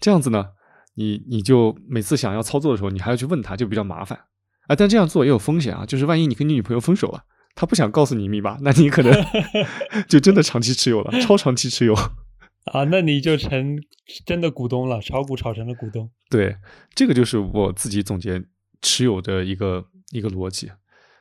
[0.00, 0.50] 这样子呢，
[0.94, 4.18] 你你就每次想要操作的时候，你还要去问他，就比较麻烦
[4.66, 4.76] 啊。
[4.76, 7.24] 但这样做也有风险啊，就是万一你跟你女朋友分手了，
[7.54, 9.12] 她不想告诉你密码，那你可能
[10.08, 11.94] 就真的长期持有了，超长期持有。
[12.72, 13.78] 啊，那你就成
[14.24, 16.10] 真的股东了，炒股炒成了股东。
[16.30, 16.56] 对，
[16.94, 18.42] 这个就是我自己总结
[18.80, 20.70] 持有的一个一个逻辑。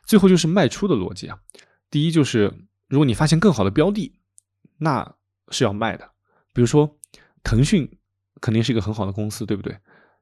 [0.05, 1.37] 最后就是卖出的逻辑啊。
[1.89, 2.53] 第一就是，
[2.87, 4.13] 如果你发现更好的标的，
[4.77, 5.15] 那
[5.49, 6.11] 是要卖的。
[6.53, 6.97] 比如说
[7.43, 7.89] 腾讯
[8.43, 9.73] 肯定是一个很好的公司，对不对？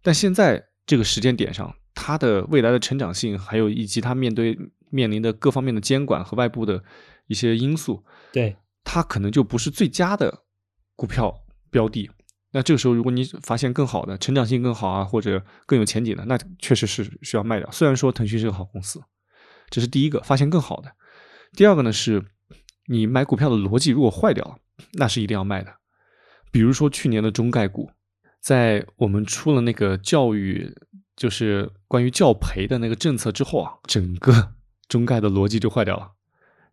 [0.04, 4.56] 但现在这个时间点上，它的未来的成长性，还有以及它面对
[4.92, 6.84] 面临的各方面的监管和外部的
[7.26, 10.44] 一些因素，对，它可能就不是最佳的
[10.96, 11.34] 股票
[11.72, 12.12] 标的。
[12.52, 17.72] 那这个时候，如果你发现更好的、成长性更好啊，或者更有前景的，那确实是需要卖掉。
[17.72, 19.02] 虽然说腾讯是个好公司，
[19.72, 20.92] 这是第一个发现更好的。
[21.54, 22.24] 第二个呢，是
[22.86, 24.58] 你买股票的逻辑如果坏掉了，
[24.94, 25.74] 那是一定要卖的。
[26.52, 27.90] 比如说去年的中概股，
[28.42, 30.76] 在我们出了那个教育，
[31.16, 34.54] 就是关于教培的那个政策之后啊，整个
[34.90, 36.12] 中概的逻辑就坏掉了。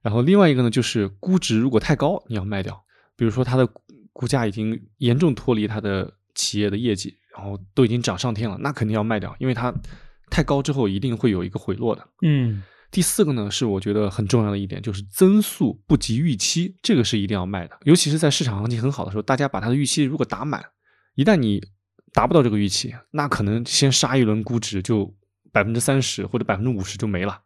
[0.03, 2.85] 然后另外一个呢，就是估值如果太高，你要卖掉。
[3.15, 3.69] 比如说它的。
[4.11, 9.73] 股价已经严重脱离它的企业的业绩，然后都已经涨上天了，那肯定要卖掉，因为它
[10.29, 12.05] 太高之后一定会有一个回落的。
[12.23, 17.79] 嗯，第四个呢是我觉得很重要的一点，就是增速不及预期，这个是一定要卖的。
[17.85, 20.65] 尤其是在市场行情很好的时候，大家把它的预期如果打满，
[21.19, 21.61] 一旦你
[22.13, 25.13] 达不到这个预期，那可能先杀一轮估值就
[25.51, 27.43] 百分之三十或者百分之五十就没了。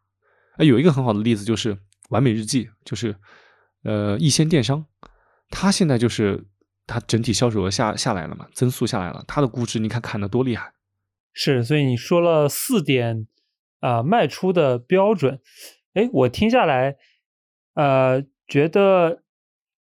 [0.59, 1.79] 哎，有一个很好的例子就是
[2.11, 3.17] 完美日记，就是
[3.83, 4.85] 呃易先电商，
[5.49, 6.47] 它现在就是。
[6.85, 10.75] 它整体销售额下下来了嘛，增速下来了，它的估值你看砍的多厉害。
[11.33, 13.29] 是，所以你说了四点
[13.79, 15.41] 啊，卖出的标准。
[15.95, 16.97] 哎，我听下来，
[17.75, 19.23] 呃，觉得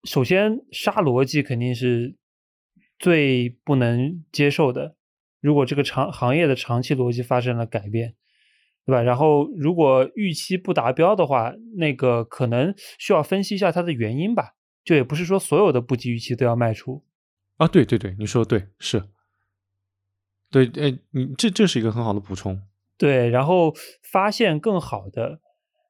[0.04, 2.14] 首先杀逻辑肯定是
[3.02, 4.96] 最不能接受的。
[5.40, 8.14] 如果这个长行业的长期逻辑发生了改变，
[8.86, 9.02] 对吧？
[9.02, 14.54] 然后如果预期不达标的话，那个可能需要分析一下它的原因吧。
[14.84, 17.04] 就也不是说所有的不及预期都要卖出
[17.56, 19.04] 啊，对对对，你说的对，是，
[20.50, 22.60] 对，哎，你这这是一个很好的补充，
[22.98, 23.72] 对，然后
[24.02, 25.40] 发现更好的，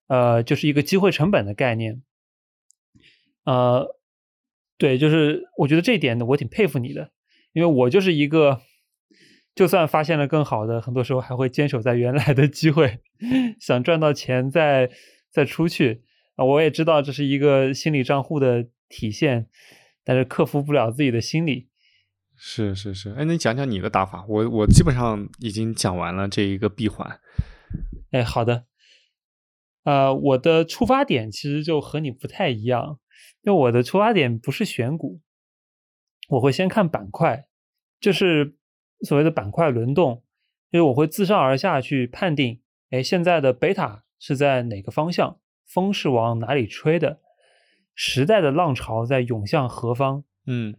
[0.09, 2.03] 呃，就是一个机会成本的概念，
[3.45, 3.97] 呃，
[4.83, 7.11] 对，就是我觉得这一点呢，我挺佩服你的，
[7.53, 8.61] 因为我就是一个，
[9.55, 12.99] 就算发现了更好的，很多时候还会坚守在原来的机会，
[13.61, 14.91] 想赚到钱再
[15.31, 16.03] 再出去
[16.35, 18.67] 啊，我也知道这是一个心理账户的。
[18.95, 19.47] 体现，
[20.05, 21.71] 但是克服不了自己的心理。
[22.37, 24.23] 是是是，哎，你讲讲你的打法。
[24.29, 27.19] 我我基本上已经讲完了这一个闭环。
[28.11, 28.67] 哎，好的。
[29.85, 32.99] 呃，我的出发点其实就和你不太一样，
[33.43, 35.21] 因为我的出发点不是选股，
[36.29, 37.47] 我会先看板块，
[38.01, 38.57] 就是
[39.01, 40.23] 所谓的板块轮动，
[40.71, 47.21] 因为我会自上而下去判定，哎，现在的贝塔是在哪个方向，风是往哪里吹的。
[47.95, 50.25] 时代的浪潮在涌向何方？
[50.47, 50.73] 嗯，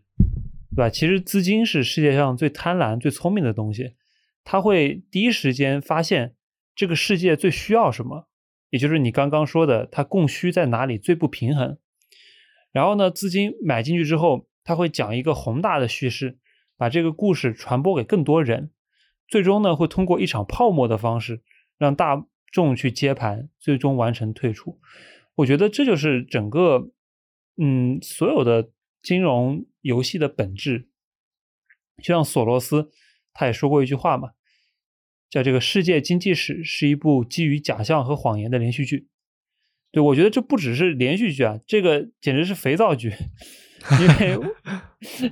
[0.73, 0.89] 对吧？
[0.89, 3.95] 其实资金是世界上最贪婪、最聪明的东西，
[4.43, 6.35] 它会第一时间发现
[6.73, 8.29] 这个世界最需要什么，
[8.69, 11.77] 也就是你刚刚说的，它供需在哪里最不平衡。
[12.73, 16.37] 然后呢，资金买进去之后，他会讲一个宏大的叙事，
[16.75, 18.71] 把这个故事传播给更多人，
[19.29, 21.41] 最终呢，会通过一场泡沫的方式，
[21.77, 24.81] 让大众去接盘，最终完成退出。
[25.35, 26.91] 我觉得这就是整个。
[27.55, 28.71] 嗯，所有的
[29.03, 30.87] 金融游戏的本质，
[32.01, 32.89] 就像索罗斯
[33.31, 34.31] 他也说过一句话嘛，
[35.29, 39.07] 叫“这个世界经济史是一部基于假象和谎言的连续剧”。
[39.93, 43.13] 对我觉得这不只是连续剧啊，这个简直是肥皂剧，
[44.01, 44.39] 因为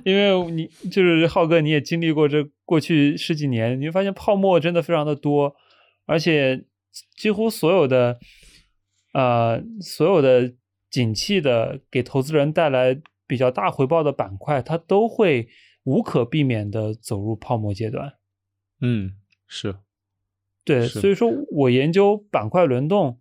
[0.06, 5.54] 因为你就是浩哥，你也经历过这过去十几年，你会发现泡沫真的非常的多，
[6.06, 6.64] 而且
[7.18, 8.18] 几乎所有的
[9.12, 10.54] 呃所有的。
[10.92, 15.48] 景气的给投资人带来比较大回报的板块，它都会
[15.84, 18.12] 无可避免的走入泡沫阶段。
[18.82, 19.12] 嗯，
[19.48, 19.76] 是，
[20.66, 23.18] 对，所以说我研究板块轮动，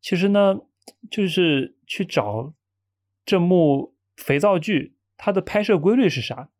[0.00, 0.60] 其实呢，
[1.10, 2.54] 就是去找
[3.24, 6.50] 这幕肥皂剧它的拍摄规律是啥，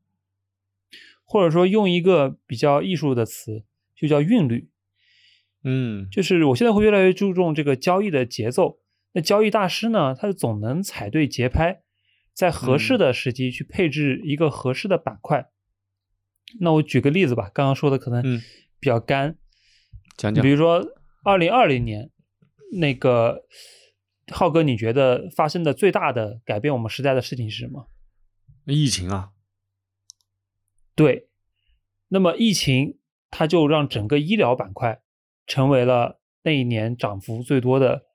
[1.24, 3.64] 或者说用一个比较艺术的词，
[3.95, 4.68] 就叫韵律。
[5.62, 8.81] 嗯，就是我现在会越来越注重这个交易的节奏。
[9.12, 10.14] 那交易大师呢？
[10.14, 11.83] 他总能踩对节拍，
[12.33, 15.51] 在合适的时机去配置一个合适的板块。
[16.61, 18.22] 那我举个例子吧，刚刚说的可能
[18.78, 19.37] 比较干，
[20.16, 20.43] 讲讲。
[20.43, 20.85] 比如说，
[21.24, 22.11] 二零二零年
[22.72, 23.45] 那个
[24.31, 27.89] 浩哥，你觉得发生的最大的改变我们时代的事情是什么？
[28.66, 29.31] 疫情啊。
[30.95, 31.28] 对。
[32.09, 32.99] 那么疫情，
[33.31, 35.03] 它就让整个医疗板块
[35.47, 38.07] 成为了那一年涨幅最多的。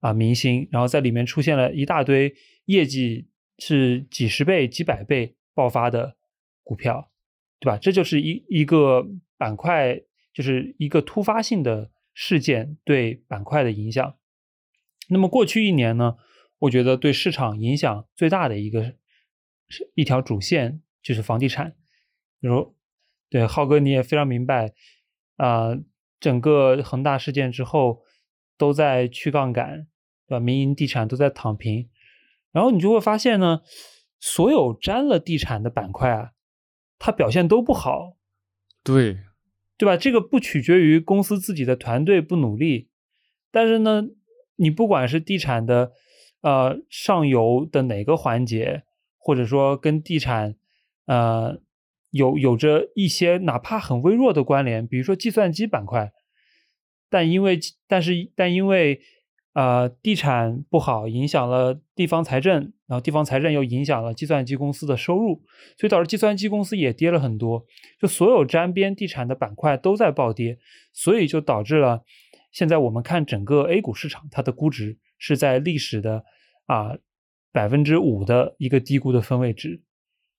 [0.00, 2.34] 啊，明星，然后在里面出现了一大堆
[2.64, 6.16] 业绩是几十倍、几百倍爆发的
[6.62, 7.10] 股票，
[7.58, 7.76] 对吧？
[7.76, 9.06] 这就是一一个
[9.36, 10.00] 板块，
[10.32, 14.16] 就是一个突发性的事件对板块的影响。
[15.10, 16.16] 那么过去一年呢，
[16.60, 18.94] 我觉得对市场影响最大的一个
[19.68, 21.76] 是一条主线就是房地产，
[22.40, 22.74] 比如
[23.28, 24.72] 对，浩哥你也非常明白
[25.36, 25.76] 啊、
[26.18, 28.02] 整个恒大事件之后
[28.58, 29.86] 都在去杠杆，
[30.26, 30.40] 对吧？
[30.40, 31.88] 民营地产都在躺平，
[32.52, 33.62] 然后你就会发现呢，
[34.18, 36.32] 所有沾了地产的板块啊，
[36.98, 38.16] 它表现都不好，
[38.84, 39.20] 对，
[39.78, 39.96] 对吧？
[39.96, 42.90] 这个不取决于公司自己的团队不努力，
[43.50, 44.02] 但是呢，
[44.60, 45.92] 你不管是地产的
[46.42, 48.82] 呃上游的哪个环节，
[49.16, 50.54] 或者说跟地产
[51.06, 51.58] 呃
[52.10, 56.12] 有有着一些哪怕很微弱的关联，比如说计算机板块，
[57.08, 57.58] 但因为
[57.88, 59.00] 但是但因为
[59.54, 65.42] 呃地产不好，影响了地方财政，然后地方财政又影响了计算机公司的收入，
[65.78, 67.64] 所以导致计算机公司也跌了很多。
[67.98, 70.58] 就所有沾边地产的板块都在暴跌，
[70.92, 72.04] 所以就导致了
[72.50, 76.24] 现在我们看整个 A 股市场，它的估值是在历史的
[76.66, 76.98] 啊
[77.52, 79.82] 百分之五的一个低估的分位值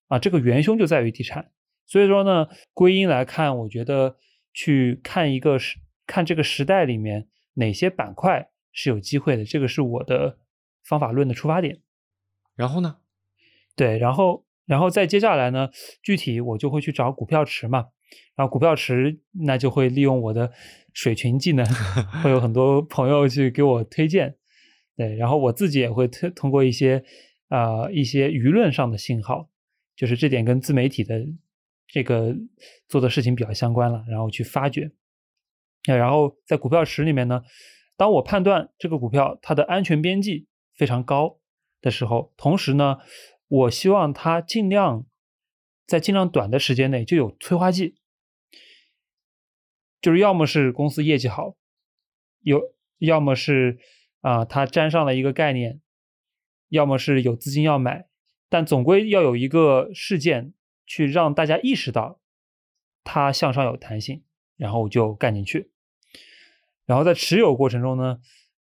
[0.08, 1.52] 啊，这个元凶就在于地产。
[1.88, 4.18] 所以说呢，归因来看，我觉得
[4.54, 10.38] 去看一个时看这个时代里面哪些板块是有机会的，这个是我的
[10.84, 11.82] 方法论的出发点。
[12.56, 12.98] 然后呢？
[13.76, 15.70] 对，然后然后再接下来呢，
[16.04, 17.88] 具体我就会去找股票池嘛，
[18.36, 20.52] 然后股票池那就会利用我的
[20.94, 21.66] 水群技能，
[22.24, 24.36] 会有很多朋友去给我推荐，
[24.96, 27.04] 对，然后我自己也会推通过一些
[27.48, 29.50] 啊、一些舆论上的信号，
[29.96, 31.26] 就是这点跟自媒体的
[31.88, 32.36] 这个
[32.88, 34.92] 做的事情比较相关了，然后去发掘，
[35.88, 37.44] 那然后在股票池里面呢，
[37.98, 41.40] 当我判断这个股票它的安全边际非常高
[41.82, 42.98] 的时候，同时呢，
[43.48, 45.06] 我希望它尽量
[45.86, 47.96] 在尽量短的时间内就有催化剂，
[50.02, 51.56] 就是要么是公司业绩好，
[52.42, 52.62] 有
[52.98, 53.80] 要么是
[54.22, 55.82] 啊、它沾上了一个概念，
[56.70, 58.08] 要么是有资金要买，
[58.50, 60.54] 但总归要有一个事件
[60.86, 62.20] 去让大家意识到
[63.04, 64.24] 它向上有弹性，
[64.58, 65.72] 然后我就干进去。
[66.86, 68.20] 然后在持有过程中呢，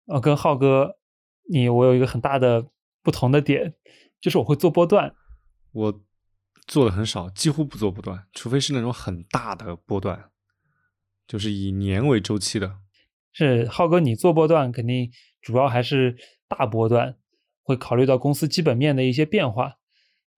[0.06, 0.98] 呃，跟浩哥
[1.50, 2.68] 你我有一个很大的
[3.02, 3.74] 不同的点，
[4.20, 5.16] 就是我会做波段。
[5.72, 6.02] 我
[6.68, 10.30] 做的很少，几乎不做波段，除非是那种很大的波段，
[11.28, 12.78] 就是以年为周期的。
[13.34, 15.12] 是浩哥，你做波段肯定
[15.42, 16.16] 主要还是
[16.48, 17.16] 大波段，
[17.62, 19.74] 会考虑到公司基本面的一些变化。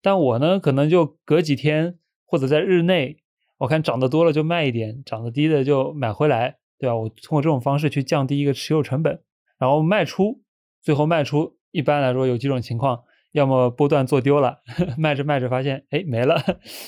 [0.01, 3.17] 但我呢，可能就隔几天或者在日内，
[3.59, 6.95] 我看涨得多了就卖一点，涨得低的就买回来，对吧？
[6.95, 9.21] 我通过这种方式去降低一个持有成本，
[9.57, 10.41] 然后卖出，
[10.81, 11.57] 最后卖出。
[11.71, 14.57] 一般来说有几种情况，要么波段做丢了，
[14.97, 16.35] 卖着卖着发现哎没了，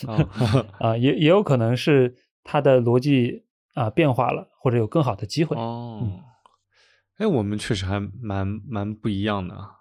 [0.07, 3.43] 啊 啊，也也有可能是它的逻辑
[3.73, 5.55] 啊变化了，或者有更好的机会。
[5.57, 6.21] 哦，
[7.17, 9.71] 哎，我们确实还蛮蛮不一样的啊。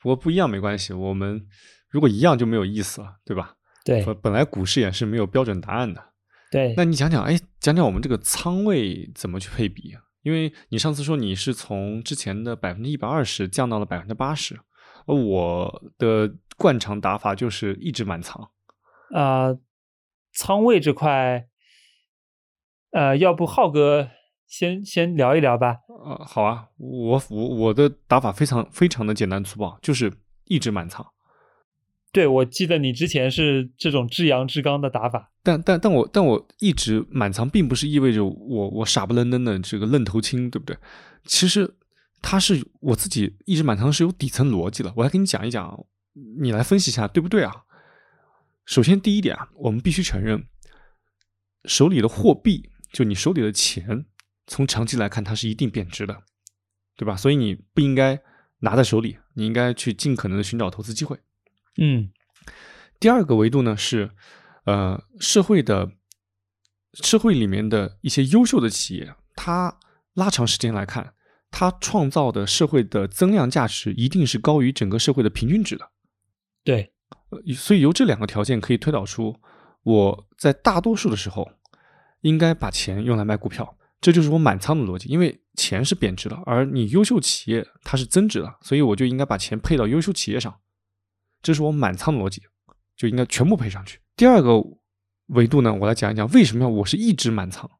[0.00, 1.46] 不过不一样没关系，我们
[1.88, 3.56] 如果一样就没有意思了，对吧？
[3.84, 6.12] 对本本来股市也是没有标准答案的。
[6.50, 10.02] 对，那你讲讲，哎，讲讲我们这个仓位怎么去配比啊？
[10.22, 14.60] 因为你上次说你是从之前的百分之一百二十降到了百分之八十，
[15.06, 18.50] 而我的惯常打法就是一直满仓。
[19.12, 19.56] 啊、
[20.32, 21.48] 仓位这块，
[22.92, 24.08] 呃，要不浩哥
[24.46, 25.78] 先先聊一聊吧？
[25.88, 30.12] 呃，好啊，我我我的打法非常非常的简单粗暴，就是
[30.44, 31.04] 一直满仓。
[32.12, 35.30] 对，我记得你之前是这种至阳至刚的打法。
[35.42, 40.76] 但但但我但我一直满仓，并不是意味着我我傻不愣登的这个愣头青，对不对？
[41.24, 41.74] 其实
[42.20, 45.86] 他是我自己一直满仓是有底层逻辑的，我来给你讲一讲，
[46.38, 47.64] 你来分析一下对不对啊？
[48.66, 50.44] 首先第一点啊，我们必须承认，
[51.64, 54.06] 手里的货币，就你手里的钱，
[54.46, 56.22] 从长期来看它是一定贬值的，
[56.96, 57.16] 对吧？
[57.16, 58.20] 所以你不应该
[58.58, 61.18] 拿在手里，你应该去尽可能的寻找投资机会。
[61.78, 62.10] 嗯
[63.00, 64.10] 第二个维度呢是，
[64.64, 65.92] 呃，社会的
[66.92, 69.80] 社会里面的一些优秀的企业，它
[70.14, 71.14] 拉长时间来看，
[71.50, 75.90] 它创造的社会的增量价值一定是高于整个社会的平均值的。
[76.62, 76.92] 对，
[77.30, 79.40] 呃所以由这两个条件可以推导出，
[79.82, 81.50] 我在大多数的时候
[82.22, 85.08] 应该把钱用来买股票，这就是我满仓的逻辑。
[85.08, 90.52] 因为钱是贬值的，而你优秀企业它是增值的，所以我就应该把钱配到优秀企业上，
[91.42, 92.42] 这是我满仓的逻辑，
[92.96, 94.00] 就应该全部配上去。
[94.16, 94.62] 第二个
[95.26, 97.70] 维度呢，我来讲一讲为什么要我是一直满仓，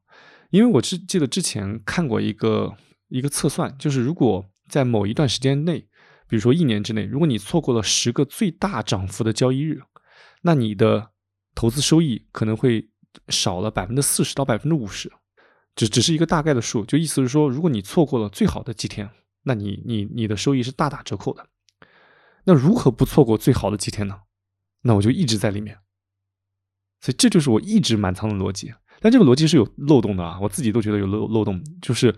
[0.51, 2.73] 因为我是记得之前看过一个
[3.07, 5.79] 一个测算，就是如果在某一段时间内，
[6.27, 9.81] 比如说一年之内，如果你错过了十个最大涨幅的交易日，
[10.41, 11.11] 那你的
[11.55, 12.89] 投资收益可能会
[13.29, 15.11] 少了百分之四十到百分之五十，
[15.75, 19.09] 只只是一个大概的数，就意思是说，如果你错过了最好的几天，
[19.43, 21.47] 那你你你的收益是大打折扣的。
[22.45, 24.21] 那如何不错过最好的几天呢？
[24.81, 25.77] 那我就一直在里面。
[26.99, 28.73] 所以这就是我一直满仓的逻辑。
[28.99, 31.61] 但这个逻辑是有漏洞的啊，我自己都觉得有漏漏洞。
[31.81, 32.15] 就是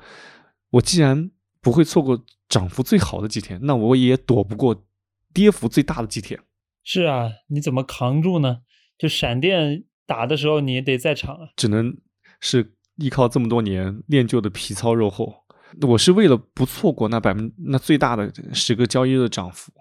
[0.70, 1.32] 我既然
[1.62, 4.86] 不会错过涨幅最好的几天，那我也躲不过
[5.34, 6.40] 跌幅最大的几天。
[6.84, 8.60] 是啊，你怎么扛住呢？
[8.98, 11.50] 就闪电打的时候，你得在场啊。
[11.56, 11.98] 只能
[12.40, 15.46] 是依靠这么多年练就的皮糙肉厚。
[15.82, 19.74] 我是为了不错过那百分那最大的十个交易日的涨幅，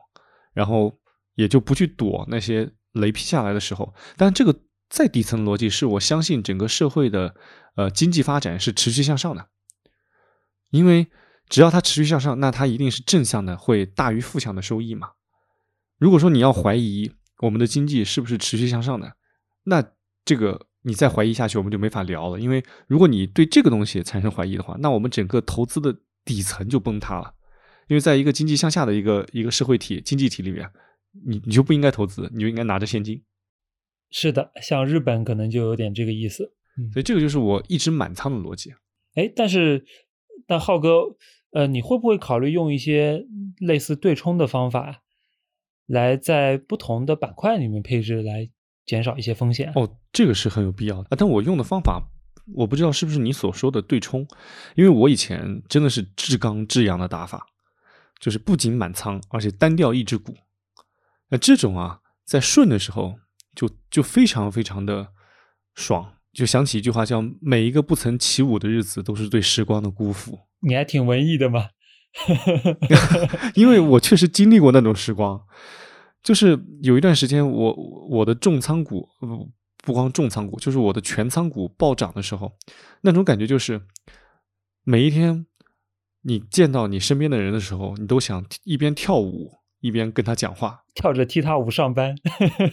[0.53, 0.99] 然后
[1.35, 3.95] 也就不去躲那些雷劈下来的时候。
[4.16, 7.37] 但这个再底层逻辑是我相信整个社会的
[7.77, 9.47] 呃经济发展是持续向上的，
[10.70, 11.07] 因为
[11.49, 15.11] 只要它持续向上，那它一定是正向的，会大于负向的收益嘛。
[15.99, 19.16] 如果说你要怀疑我们的经济是不是持续向上的，
[19.64, 19.85] 那
[20.25, 20.66] 这个。
[20.87, 22.39] 你再怀疑下去，我们就没法聊了。
[22.39, 25.97] 因为如果你对这个东西产生怀疑的话，那我们整个投资的
[26.27, 27.35] 底层就崩塌了。
[27.89, 30.68] 因为在一个经济向下的一个一个社会体经济体里面，
[31.25, 33.22] 你你就不应该投资，你就应该拿着现金。
[34.11, 36.53] 是的，像日本可能就有点这个意思。
[36.93, 38.75] 所以这个就是我一直满仓的逻辑。
[39.14, 39.87] 哎，但是，
[40.47, 41.16] 但浩哥，
[41.53, 43.25] 呃，你会不会考虑用一些
[43.59, 45.01] 类似对冲的方法，
[45.87, 48.51] 来在不同的板块里面配置来？
[48.87, 51.17] 减少一些风险哦，这个是很有必要的啊！
[51.19, 52.01] 但我用的方法，
[52.55, 54.27] 我不知道是不是你所说的对冲，
[54.77, 57.47] 因为我以前真的是至刚至阳的打法，
[58.21, 60.35] 就是不仅满仓，而且单调一只股。
[61.31, 63.17] 那这种啊，在顺的时候
[63.57, 65.09] 就就非常非常的
[65.75, 70.39] 爽，就想起一句话叫“每一个不曾起舞的日子，都是对时光的辜负”。
[70.67, 71.67] 你还挺文艺的嘛？
[73.57, 75.41] 因为我确实经历过那种时光。
[76.23, 77.75] 就是有一段时间，我
[78.09, 79.07] 我的重仓股
[79.85, 82.57] 不不光重仓股，就是我的全仓股暴涨的时候，
[83.03, 83.82] 那种感觉就是
[84.82, 85.47] 每一天
[86.22, 92.16] 你见到你身边的人的时候，你都想一边跳舞一边跟他讲话，跳着踢踏舞上班。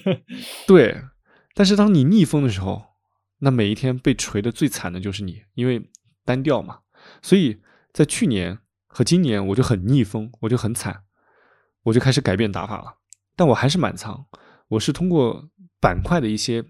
[0.66, 1.04] 对，
[1.54, 2.84] 但是当你逆风的时候，
[3.40, 5.92] 那每一天被锤的最惨的就是你，因为
[6.24, 6.80] 单调嘛。
[7.22, 11.04] 所以在去年和今年，我就很逆风，我就很惨，
[11.84, 13.00] 我就开始改变打法了。
[13.36, 14.26] 但我还是满仓，
[14.70, 15.50] 我是通过
[15.80, 16.64] 板块的一些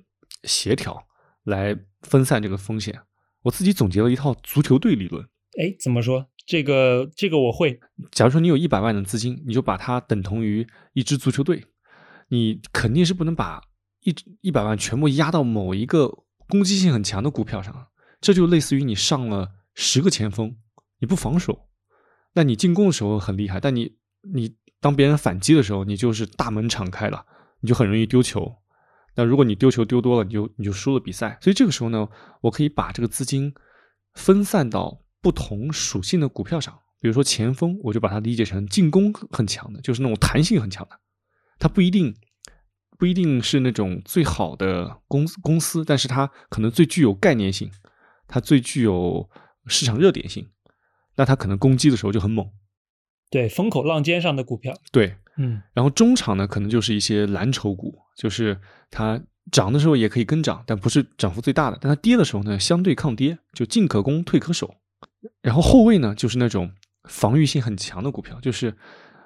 [0.43, 1.07] 协调
[1.43, 2.99] 来分散这个风险。
[3.43, 5.23] 我自己总结了一套足球队理论。
[5.59, 6.27] 哎，怎么说？
[6.45, 7.79] 这个这个我会。
[8.11, 11.65] 假如说你有一百万的资金，你就把它等同于一支足球队。
[12.29, 13.61] 你肯定是不能把
[14.01, 17.87] 一一百万全部压到某一个攻击性很强的股票上。
[18.19, 20.55] 这就类似于你上了十个前锋，
[20.99, 21.67] 你不防守，
[22.33, 23.97] 那你进攻的时候很厉害，但你
[24.33, 24.55] 你。
[24.83, 27.23] 当别人反击的时候，你就是大门敞开了，
[27.59, 28.51] 你就很容易丢球。
[29.15, 31.37] 那如果你丢球丢多了，你就你就输了比赛。
[31.41, 32.07] 所以这个时候呢，
[32.41, 33.53] 我可以把这个资金
[34.13, 36.79] 分散到不同属性的股票上。
[36.99, 40.99] 比如说前锋，我就把它理解成进攻很强的，就是那种弹性很强的。
[41.57, 42.15] 它不一定
[42.97, 47.71] 不一定是那种最好的公公司，但是它可能最具有概念性，
[48.27, 49.29] 它最具有
[49.65, 50.47] 市场热点性。
[51.15, 52.49] 那它可能攻击的时候就很猛。
[53.29, 58.59] 对风口浪尖上的股票，对，嗯，然后中场呢，可能就是一些蓝筹股，就是
[58.89, 59.19] 它
[59.51, 64.75] 涨的时候也可以跟涨，但不是涨幅最大的；但它跌的时候呢，相对抗跌，就进可攻，退可守。
[65.41, 66.71] 然后后卫呢，就是那种
[67.09, 68.75] 防御性很强的股票，就是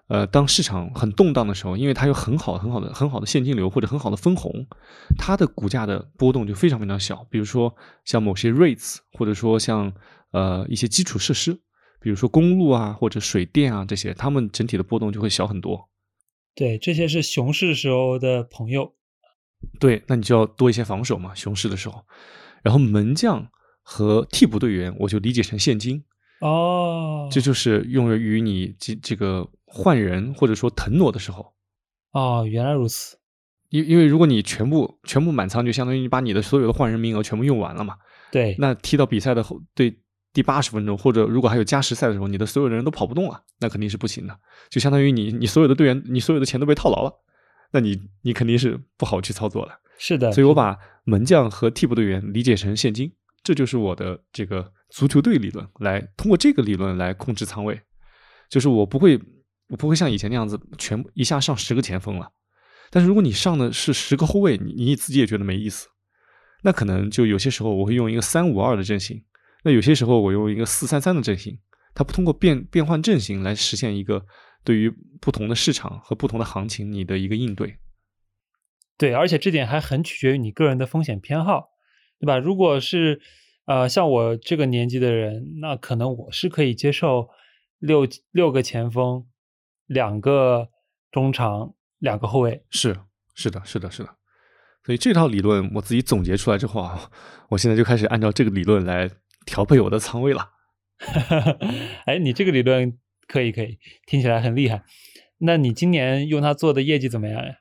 [0.08, 4.52] 呃，当市场很动荡的时候，因为它有很好很好的很好的现金流或者很好的分红，
[5.18, 7.26] 它的股价的波动就非常非常小。
[7.30, 9.92] 比如说像某些 REITs，或者说像
[10.32, 11.60] 呃一些基础设施。
[12.02, 15.90] 比如说公路啊，或者水电啊这些，它们整体的波动就会小很多。
[16.56, 18.94] 对，这些是熊市时候的朋友。
[19.80, 22.06] 对，那你就要多一些防守嘛，熊市的时候。
[22.64, 23.46] 然后门将
[23.82, 26.04] 和替补队员，我就理解成现金。
[26.40, 31.54] 哦，这就是用于你这这个换人或者说腾挪的时候。
[32.12, 33.18] 哦，原来如此。
[33.70, 37.98] 因因为如果你全部全部满仓，就相当于你把你的所有的换人名额全部用完了嘛。
[38.32, 38.56] 对。
[38.60, 40.00] 那踢到比赛的后，对。
[40.36, 44.38] 第八十分钟，或者如果还有加时赛的时候，你的所有的人都跑不动了，那肯定是不行的。
[44.70, 47.12] 就相当于你，你所有的队员，你所有的钱都被套牢了，
[47.72, 49.80] 那你，你肯定是不好去操作了。
[49.98, 53.10] 是的，所以我把门将和替补队员理解成现金，
[53.44, 57.82] 这就是我的这个足球队理论，来通过这个理论来控制仓位。
[58.50, 59.18] 就是我不会，
[59.70, 62.30] 我不会像以前那样子全部一下上十个前锋了。
[62.92, 65.88] 但是如果你上的是十个后卫，你你自己也觉得没意思，
[66.64, 69.24] 那可能就有些时候我会用一个三五二的阵型。
[69.66, 71.58] 那有些时候我用一个四三三的阵型，
[71.96, 74.24] 它不通过变变换阵型来实现一个
[74.64, 77.78] 对于不同的市场和不同的行情你的一个应对。
[78.96, 81.70] 对，而且这点还很取决于你个人的风险偏好，
[82.20, 82.38] 对吧？
[82.38, 83.20] 如果是
[83.66, 87.30] 呃像我这个年纪的人，那可能我是可以接受
[87.80, 89.26] 六六个前锋，
[89.88, 90.70] 两个
[91.12, 92.64] 中场，两个后卫。
[92.70, 92.96] 是
[93.34, 94.16] 是的，是的，是的。
[94.84, 97.10] 所以这套理论我自己总结出来之后啊，
[97.50, 99.10] 我现在就开始按照这个理论来
[99.46, 100.52] 调配我的仓位了。
[102.06, 102.98] 哎，你这个理论
[103.28, 104.84] 可以可以，听起来很厉害。
[105.40, 107.56] 那你今年用它做的业绩怎么样呀？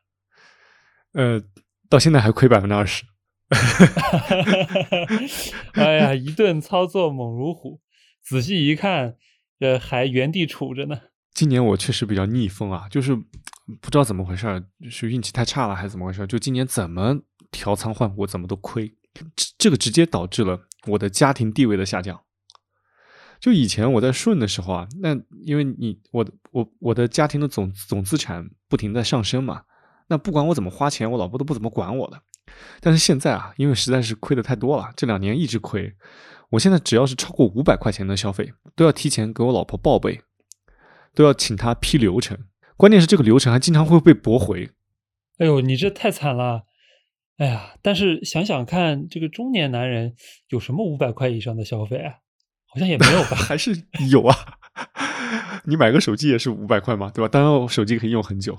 [1.12, 1.42] 呃，
[1.88, 3.04] 到现在还亏百分之二十。
[5.74, 7.80] 哎呀，一顿操作猛如虎，
[8.22, 9.16] 仔细一看，
[9.58, 11.00] 呃，还原地杵着呢。
[11.32, 16.26] 今年我确实比较逆风啊，就是不知道怎么回事，是运气太差了还是怎么回事？
[16.26, 17.20] 就今年怎么
[17.50, 18.94] 调仓换股怎么都亏，
[19.34, 22.20] 这这个直接导致了我的家庭地位的下降。
[23.40, 29.62] 就以前我在顺的时候啊，那因为你我我我的家庭的总总资产不停在上升嘛，
[30.08, 32.22] 那不管我怎么花钱，我老婆都不怎么管我的。
[32.80, 35.94] 但是现在啊，因为实在是亏的太多了，这两年一直亏，
[36.50, 40.20] 我现在只要是超过五百块钱的消费，都要提前给我老婆报备。
[41.16, 42.36] 都要请他批流程，
[42.76, 44.70] 关键是这个流程还经常会被驳回。
[45.38, 46.64] 哎呦，你这太惨了！
[47.36, 50.14] 哎呀，但是想想看，这个中年男人
[50.48, 52.14] 有什么五百块以上的消费啊？
[52.66, 53.34] 好像也没有吧？
[53.36, 54.36] 还是有啊？
[55.64, 57.28] 你买个手机也是五百块嘛，对吧？
[57.28, 58.56] 当然，我手机可以用很久。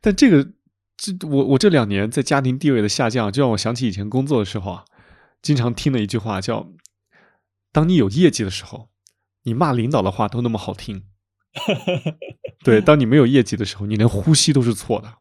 [0.00, 0.52] 但这个，
[0.96, 4.84] 这我我这两年在家庭地位的下降，就让我想起以前工作的时候啊，
[5.40, 6.70] 经常听的一句话叫
[7.72, 8.88] ：“当你有业绩的时候，
[9.44, 11.04] 你骂领导的话都那么好听。
[12.64, 15.14] ”对，当你没有业绩的时候，你连呼吸都是错的，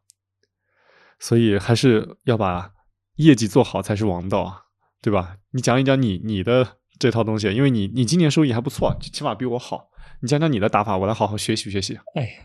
[1.19, 2.71] 所以还是要把
[3.15, 4.61] 业绩做好才是王道啊，
[5.01, 5.37] 对吧？
[5.51, 9.89] 你讲一讲你你的这套东西，因为你你今年收益还不错，起码比我好。
[10.21, 11.97] 你讲讲你的打法，我来好好学习学习。
[12.15, 12.43] 哎呀，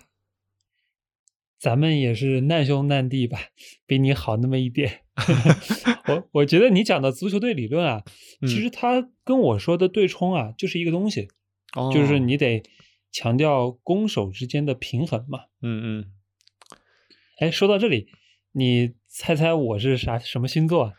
[1.59, 3.39] 咱们也是难兄难弟吧，
[3.87, 5.03] 比你好那么一点。
[6.09, 8.05] 我我觉得你讲的足球队理论啊，
[8.43, 11.29] 其实他跟我说的对冲啊，就是一个东西，
[11.93, 12.63] 就是你得。
[13.13, 15.45] 强调攻守之间的平衡嘛？
[15.63, 16.13] 嗯嗯。
[17.39, 18.09] 哎，说到这里，
[18.53, 20.93] 你猜猜我是啥什么星座？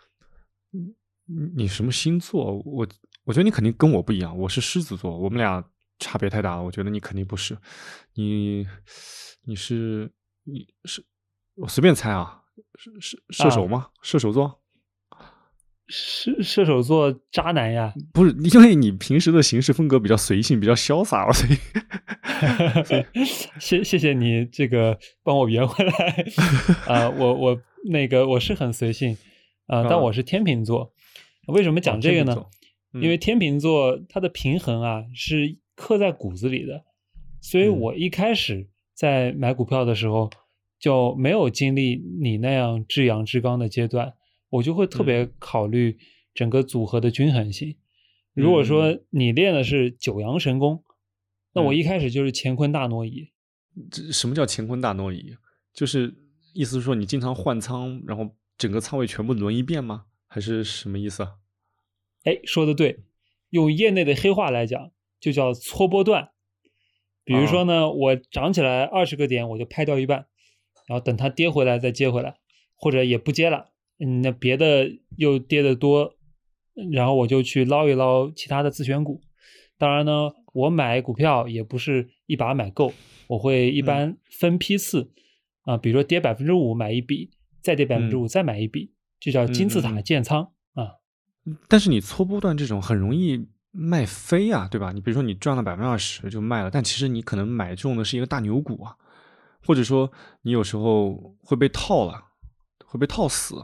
[0.72, 0.96] 你
[1.56, 2.58] 你什么星座？
[2.66, 2.88] 我
[3.26, 5.64] 我觉得你肯定跟我不一样，我是狮子座，我们俩
[6.00, 6.64] 差别太大了。
[6.64, 7.56] 我觉得你肯定不是，
[8.16, 8.66] 你
[9.46, 10.12] 你是
[10.46, 11.06] 你是，
[11.54, 12.42] 我随便猜啊，
[12.74, 13.90] 是是射手吗？
[14.02, 14.64] 射手座。
[15.90, 17.94] 射射手座渣男呀？
[18.12, 23.06] 不是，因为你平时的行事风格比较随性，比较潇洒，所以，
[23.62, 26.26] 谢谢谢你这个帮我圆回来
[26.88, 27.08] 啊！
[27.12, 29.18] 我我那个我是很随性
[29.66, 30.94] 啊，但我是天秤座。
[31.48, 32.46] 为什么讲这个呢？
[32.94, 36.84] 因为天秤座它的平衡啊是刻在骨子里的，
[37.42, 40.30] 所以我一开始在买股票的时候
[40.80, 44.14] 就没有经历你那样至阳至刚的阶段。
[44.50, 45.98] 我就会特别考虑
[46.34, 47.76] 整个组合的均衡性。
[48.34, 50.84] 如果说你练的是九阳神功，
[51.54, 53.30] 那我一开始就是乾坤大挪移。
[53.92, 55.36] 这什么叫乾坤大挪移？
[55.74, 56.16] 就是
[56.58, 60.06] 意思是说你经常换仓，然后整个仓位全部轮一遍吗？
[60.26, 61.36] 还是什么意思啊？
[62.24, 63.04] 哎，说的对，
[63.52, 66.32] 用业内的黑话来讲，就叫搓波段。
[67.24, 70.26] 比如说呢，我涨起来二十个点，我就拍掉一半，
[70.88, 72.38] 然后等它跌回来再接回来，
[72.76, 73.70] 或者也不接了。
[74.00, 76.16] 嗯，那别的又跌得多，
[76.92, 79.22] 然后我就去捞一捞其他的自选股。
[79.78, 82.92] 当然呢，我买股票也不是一把买够，
[83.28, 85.12] 我会一般分批次
[85.68, 87.30] 啊，比如说跌百分之五买一笔，
[87.62, 90.96] 再跌百分之五再买一笔，就叫金字塔建仓啊。
[91.68, 94.94] 但是你搓波段这种很容易卖飞啊，对吧？
[94.94, 98.96] 你比如说你赚了百分之二十就卖了，但其实你可能买中的是一个大牛股啊，
[99.66, 100.10] 或者说
[100.44, 102.24] 你有时候会被套了，
[102.86, 103.56] 会被套死。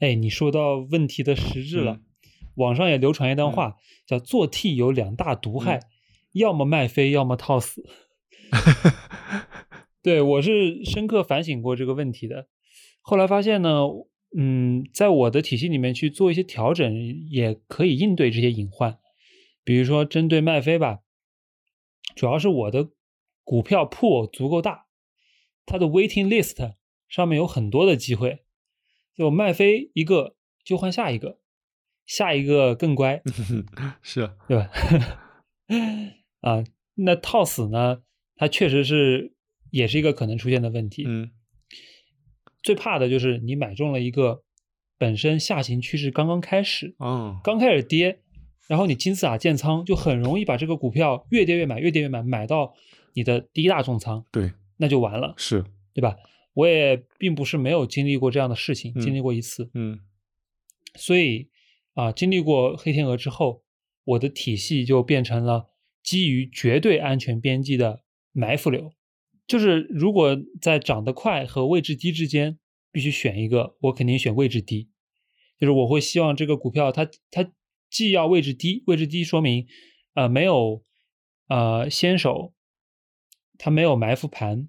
[0.00, 2.00] 哎，你说到问题的实质了。
[2.56, 3.76] 网上也流传一段话，
[4.06, 5.80] 叫“做 T 有两大毒害，
[6.32, 7.82] 要么卖飞，要么套死。
[10.02, 12.48] ”对我是深刻反省过这个问题的。
[13.02, 13.82] 后来发现呢，
[14.36, 16.94] 嗯，在我的体系里面去做一些调整，
[17.28, 18.98] 也可以应对这些隐患。
[19.64, 21.00] 比如说，针对麦飞吧，
[22.14, 22.90] 主要是我的
[23.44, 24.86] 股票 pool 足够大，
[25.66, 26.74] 它的 waiting list
[27.08, 28.44] 上面有很多的机会。
[29.14, 31.40] 就麦飞一个就换下一个，
[32.06, 33.22] 下一个更乖，
[34.00, 34.70] 是对吧？
[36.40, 36.64] 啊，
[36.94, 38.02] 那套死呢？
[38.36, 39.34] 它确实是
[39.70, 41.04] 也是一个可能出现的问题。
[41.06, 41.30] 嗯，
[42.62, 44.42] 最怕的就是你买中了一个
[44.98, 48.20] 本身下行趋势刚刚开始，嗯，刚开始跌，
[48.68, 52.74] 然后你金字塔建仓，就很容易把这个股票越跌越买，越跌越买，买到
[53.14, 55.64] 你的第一大重仓，对，那就完了，是。
[55.92, 56.16] 对吧？
[56.54, 59.98] 我也并不是没有经历过这样的事情，经历过一次，嗯，
[60.94, 61.48] 所以
[61.94, 63.64] 啊，经历过黑天鹅之后，
[64.04, 65.68] 我的体系就变成了
[66.02, 68.02] 基于绝对安全边际的
[68.32, 68.92] 埋伏流，
[69.50, 72.56] 就是如果在涨得快和位置低之间
[72.92, 74.88] 必须选一个，我肯定选位置低，
[75.58, 77.50] 就是我会希望这个股票它它
[77.90, 79.66] 既要位置低，位置低说明
[80.14, 80.84] 呃没有
[81.48, 82.54] 呃先手，
[83.58, 84.68] 它没有埋伏盘，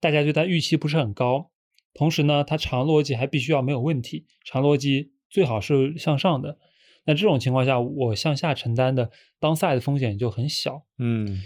[0.00, 1.50] 大家对它预期不是很高。
[1.92, 6.56] 同时呢，它长逻辑还必须要没有问题，长逻辑最好是向上的。
[7.04, 10.86] 那这种情况下，我向下承担的 downside 的风险就很小。
[10.96, 11.42] 嗯，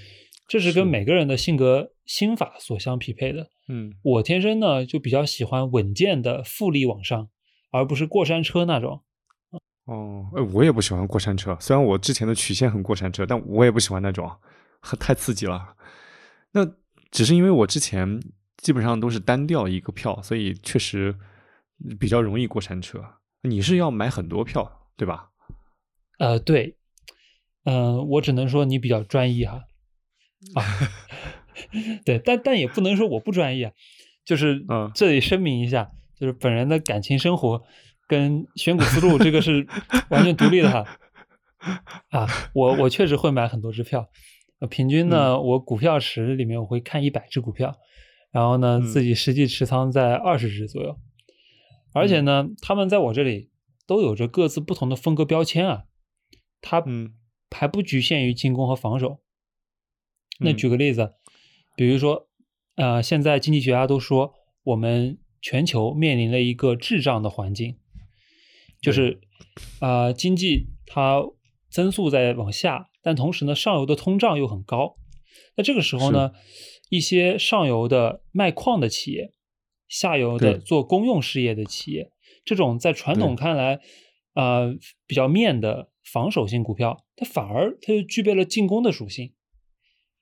[0.47, 3.49] 这是跟每个人的性格心法所相匹配的。
[3.69, 7.31] 嗯，我天生呢就比较喜欢稳健的复利往上，
[7.71, 9.03] 而不是过山车那种。
[9.87, 11.57] 哦，哎，我也不喜欢过山车。
[11.59, 14.31] 虽然我之前的曲线很过山车，但我也不喜欢那种，
[15.01, 15.75] 太刺激了。
[16.53, 16.71] 那
[17.11, 18.21] 只是因为我之前
[18.59, 21.17] 基本上都是单调一个票，所以确实
[21.99, 23.03] 比较容易过山车。
[23.41, 25.31] 你是要买很多票，对吧？
[26.19, 26.77] 呃，对，
[27.65, 29.65] 嗯，我只能说你比较专一哈，
[30.55, 30.63] 啊，
[32.05, 33.73] 对，但但也不能说我不专业啊，
[34.25, 34.65] 就是
[34.95, 37.63] 这里声明一下，就是本人的感情生活
[38.07, 39.67] 跟选股思路这个是
[40.11, 40.99] 完全独立的哈，
[42.11, 44.09] 啊，我我确实会买很多支票，
[44.71, 47.75] 平均呢，我股票池里面我会看一百只股票，
[48.31, 50.97] 然后呢，自己实际持仓在二十只左右，
[51.93, 53.51] 而且呢，他们在我这里
[53.87, 55.85] 都有着各自不同的风格标签啊。
[56.65, 56.81] 它
[57.51, 59.19] 还不局限于进攻和防守。
[60.39, 61.15] 那举个例子，
[61.77, 62.29] 比如说，
[62.77, 67.77] 呃，现在经济学家都说，我们全球面临了一个滞胀的环境，
[68.81, 69.21] 就是
[69.81, 71.23] 啊，经济它
[71.71, 74.97] 增速在往下，但同时呢，上游的通胀又很高。
[75.57, 76.33] 那这个时候呢，
[76.91, 79.33] 一些上游的卖矿的企业，
[79.89, 82.11] 下游的做公用事业的企业，
[82.45, 83.81] 这种在传统看来，
[84.35, 84.75] 呃，
[85.07, 85.91] 比较面的。
[86.05, 89.33] 防守性股票，它反而它就具备了进攻的属性。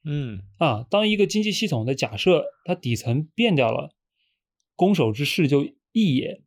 [0.04, 3.94] 嗯啊，当一个经济系统的假设它底层变掉了，
[4.76, 6.40] 攻守之势就异也。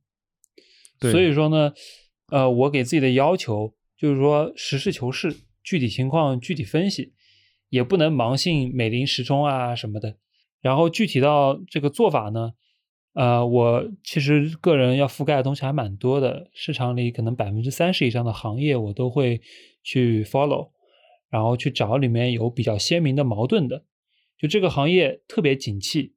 [0.99, 1.73] 所以说呢，
[2.29, 7.13] 呃，我给自己的要求就是说，实事求是，具体情况具体分析，
[7.69, 10.17] 也不能盲信美林时钟啊什么的。
[10.61, 12.53] 然后具体到这个做法呢？
[13.13, 19.39] 呃，我其实个人要覆盖的东西还蛮多的，市场里可能百分之三十以上的行业我都会
[19.83, 20.71] 去 follow，
[21.33, 23.85] 然后去找里面有比较鲜明的矛盾的，
[24.37, 26.13] 就这个行业特别景气，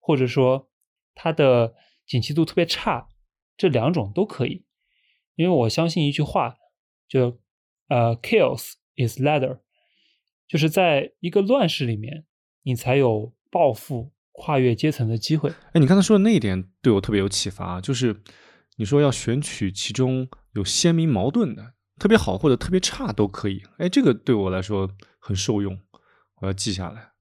[0.00, 0.68] 或者说
[1.14, 3.06] 它的景气度特别差，
[3.56, 4.64] 这两种都可以，
[5.36, 6.56] 因为我相信一句话，
[7.06, 7.38] 就
[7.86, 9.60] 呃，chaos is ladder，
[10.48, 12.24] 就是在一个乱世里面，
[12.64, 14.10] 你才有暴富。
[14.38, 15.48] 跨越阶层的机会。
[15.72, 18.22] 哎，你刚才说的那一点对我特别有启发，就是
[18.76, 23.62] 你说要选取其中有鲜明矛盾的，特别好或者特别差都可以。
[23.78, 25.78] 哎，这个对我来说很受用，
[26.40, 27.12] 我要记下来。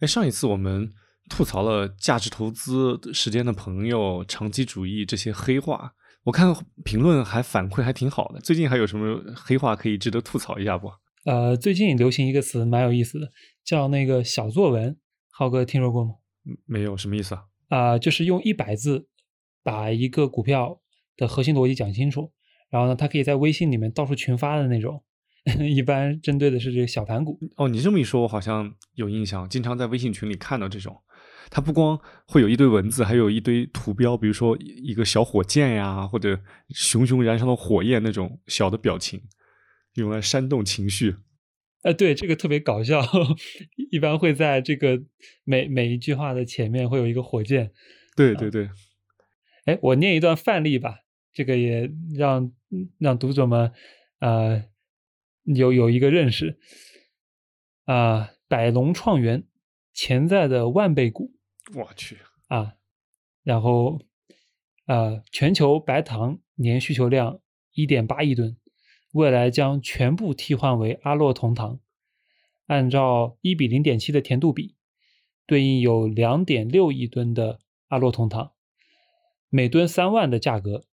[0.00, 0.90] 哎，上一次我们
[1.30, 6.54] 吐槽了价值投资时间的朋友、长期主义这些黑话，我看
[6.84, 8.40] 评论还反馈还挺好的。
[8.40, 10.90] 最近还有什么黑话可以值得吐槽一下不？
[11.24, 13.30] 呃，最近流行一个词蛮有意思的，
[13.64, 14.98] 叫那个小作文。
[15.30, 16.14] 浩哥听说过吗？
[16.66, 17.44] 没有什么意思啊？
[17.68, 19.06] 啊，就是用一百字
[19.62, 20.80] 把一个股票
[21.16, 22.32] 的核心逻辑讲清楚，
[22.72, 25.02] 然后呢，他可以在微信里面到处群发的那种，
[25.60, 27.38] 一般针对的是这个小盘股。
[27.56, 31.02] 哦，你这么一说，我好像有印象，经常在微信群里看到这种。
[31.50, 36.40] 它不光会有一堆文字，还有一堆图标，比如说一个小火箭呀，或者
[36.70, 39.20] 熊熊燃烧的火焰那种小的表情，
[39.96, 41.16] 用来煽动情绪。
[41.82, 43.02] 呃，对，这个特别搞笑，
[43.90, 45.02] 一般会在这个
[45.44, 47.72] 每每一句话的前面会有一个火箭。
[48.16, 48.70] 对对对，
[49.66, 51.00] 哎，我念一段范例吧，
[51.32, 52.52] 这个也让
[52.98, 53.72] 让读者们
[54.18, 54.64] 呃
[55.44, 56.58] 有有一个认识
[57.84, 59.44] 啊，百龙创元
[59.92, 61.32] 潜在的万倍股，
[61.74, 62.18] 我去
[62.48, 62.74] 啊，
[63.42, 64.00] 然后
[64.86, 67.40] 啊，全球白糖年需求量
[67.72, 68.56] 一点八亿吨。
[69.12, 71.80] 未来将全部替换为阿洛酮糖，
[72.64, 74.74] 按照一比零点七的甜度比，
[75.44, 78.52] 对应有两点六亿吨的阿洛酮糖，
[79.50, 80.86] 每吨三万的价格，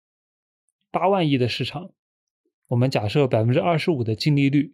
[0.97, 1.91] 八万亿的市场。
[2.69, 4.73] 我们假设百分之二十五的净利率，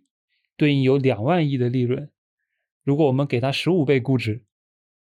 [0.56, 2.10] 对应有两万亿的利润。
[2.86, 4.46] 如果我们给它十五倍估值，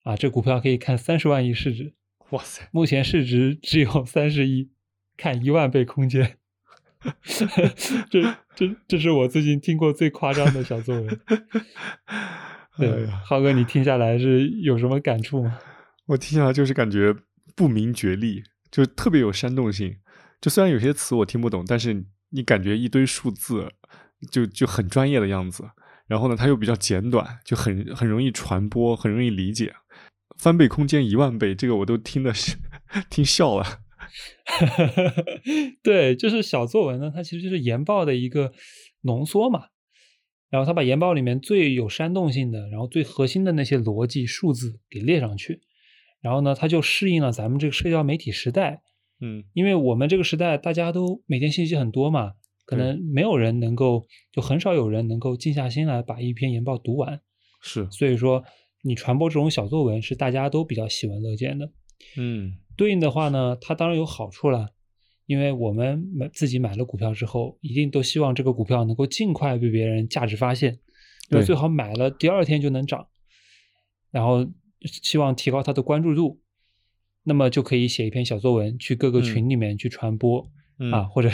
[0.02, 1.94] 啊，这股票可以看三十万亿市值。
[2.30, 4.70] 哇塞，目前市值只有三十亿，
[5.16, 6.36] 看一万倍空间。
[8.10, 11.20] 这这这是我最近听过最夸张的小作文。
[12.76, 15.58] 对，浩哥，你听下来是有什么感触吗？
[16.06, 17.14] 我听下来就是感觉
[17.56, 19.96] 不明觉厉，就特别有煽动性。
[20.40, 23.72] 就虽然有些词我听不懂，但是你感觉一堆数字
[24.30, 25.64] 就就很专业的样子。
[26.06, 29.74] 然后呢，它又比较简短，就很很容易传播，很容易理解。
[30.38, 32.56] 翻倍空间一万倍，这个我都听的是
[33.10, 33.80] 听笑了。
[35.82, 38.52] 对，就是小作文呢，它其实就是研报的一个
[39.02, 39.64] 浓缩嘛。
[40.48, 45.60] 然后他把研报里面最有煽动性的，然后最核心的那些逻辑数字给列上去。
[46.22, 48.80] 然后呢，他就适应了咱们这个社交媒体时代。
[49.20, 52.34] 嗯，因为我们这个时代大家都每天信息很多嘛，
[52.64, 57.20] 可能没有人能够，就很少有人能够静下心来把一篇研报读完。
[57.60, 58.44] 是，所以说
[58.82, 61.72] 你传播这种小作文是大家都比较喜闻乐见的。
[62.16, 64.68] 嗯，对应的话呢，它当然有好处了，
[65.26, 70.78] 因为我们买自己买了股票之后，一定都希望这个股票能够尽快被别人价值发现，
[71.28, 71.42] 对。
[71.42, 73.08] 最好买了第二天就能涨，
[74.12, 74.46] 然后
[74.80, 76.40] 希望提高它的关注度，
[77.28, 81.28] 那么就可以写一篇小作文去各个群里面去传播、嗯啊，或者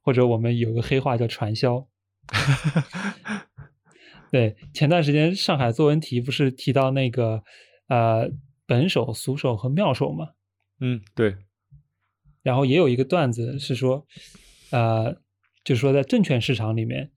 [0.00, 1.86] 或者我们有个黑话叫传销。
[4.32, 7.44] 对，前段时间上海作文题不是提到那个
[7.88, 8.28] 呃
[8.66, 10.30] 本手、俗手和妙手嘛？
[10.80, 11.36] 嗯，对，
[12.42, 14.06] 然后也有一个段子是说，
[14.70, 15.12] 呃，
[15.62, 17.12] 就是说在证券市场里面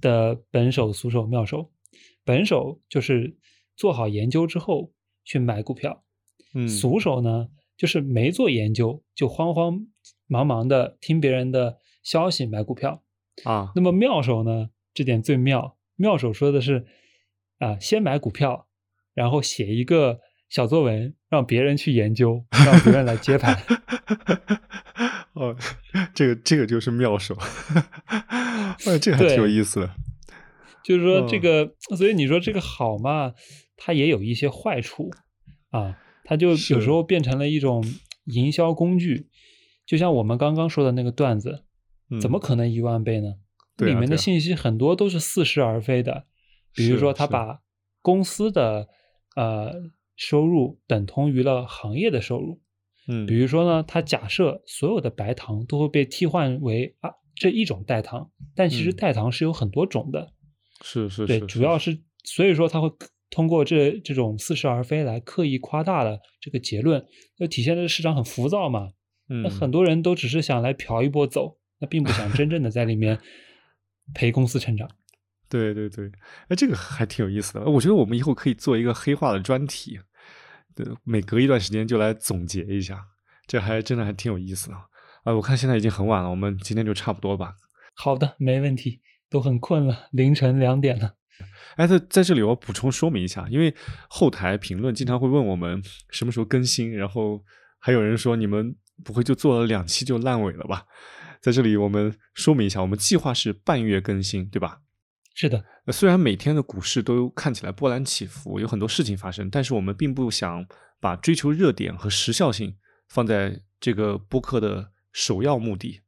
[0.00, 1.70] 的本手、俗手、妙手，
[2.24, 3.36] 本手就是
[3.76, 4.92] 做好研究之后
[5.24, 6.04] 去买股票，
[6.54, 9.86] 嗯，俗手呢就是没做研究就慌慌
[10.26, 13.02] 忙忙的听别人的消息买股票。
[13.44, 16.86] 啊，那么妙手呢，这点最妙，妙手说的是
[17.58, 18.66] 啊、先买股票，
[19.14, 23.56] 然后写一个小作文，让别人去研究，让别人来接盘。
[25.34, 25.56] 哦，
[26.12, 27.34] 这个这个就是妙手，
[28.86, 29.94] 哎， 这个还挺有意思的。
[30.84, 33.32] 就是说这嗯个，所以你说这个好嘛，
[33.76, 35.10] 它也有一些坏处
[35.70, 35.96] 啊，
[36.32, 37.84] 它就有时候变成了一种
[38.24, 39.28] 营销工具，
[39.84, 41.64] 就像我们刚刚说的那个段子，
[42.22, 42.40] 怎么嗯。
[42.40, 43.34] 可能一万倍呢？
[43.76, 46.24] 对啊里面的信息很多都是似是而非的，
[46.74, 47.60] 比如说他把
[48.00, 48.88] 公司的
[49.36, 49.74] 呃
[50.16, 52.62] 收入等同于了行业的收入，
[53.08, 58.96] 嗯，比如说呢，他假设所有的白糖都会被替换为啊这一种代糖，但其实嗯。
[58.96, 60.32] 代糖是有很多种的，
[60.80, 62.00] 对，是是是，主要是。
[62.24, 62.88] 所以说他会
[63.32, 67.04] 通过这这种似是而非来刻意夸大了这个结论，
[67.36, 68.90] 就体现的市场很浮躁嘛。
[69.26, 73.18] 那嗯，很多人都只是想来嫖一波走，那并不想真正的在里面
[74.14, 74.86] 陪公司成长。
[75.48, 76.10] 对对对，
[76.48, 77.64] 哎，这个还挺有意思的。
[77.64, 79.98] 我觉得我们以后可以做一个黑化的专题，
[80.74, 83.02] 对，每隔一段时间就来总结一下，
[83.46, 84.74] 这还真的还挺有意思的。
[85.24, 87.54] 啊，我看现在已经很晚了，我们今天就差不多吧。
[87.94, 89.00] 好的，没问题，
[89.30, 91.14] 都很困了，凌晨两点了。
[91.76, 93.74] 哎，在在这里我补充说明一下，因为
[94.08, 97.42] 后台评论经常会问我们什么时候更新，然后
[97.78, 98.74] 还有人说你们
[99.04, 100.84] 不会就做了两期就烂尾了吧？
[101.40, 104.80] 在这里我们说明一下，我们计划是半月更新，对吧？
[105.34, 110.64] 是的，呃虽然每天的股市都看起来波澜起伏，有很多事情发生，但是我们并不想
[111.00, 112.76] 把追求热点和时效性
[113.08, 116.00] 放在这个播客的首要目的。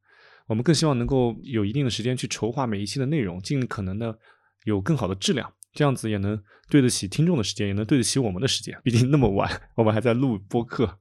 [0.47, 4.19] 我们更希望能够有一定的时间去筹划每一期的内容，尽可能的
[4.65, 6.39] 有更好的质量，这样子也能
[6.69, 8.79] 对得起听众的时间，也能对得起我们的时间。
[8.83, 10.99] 毕竟那么晚，我们还在录播客。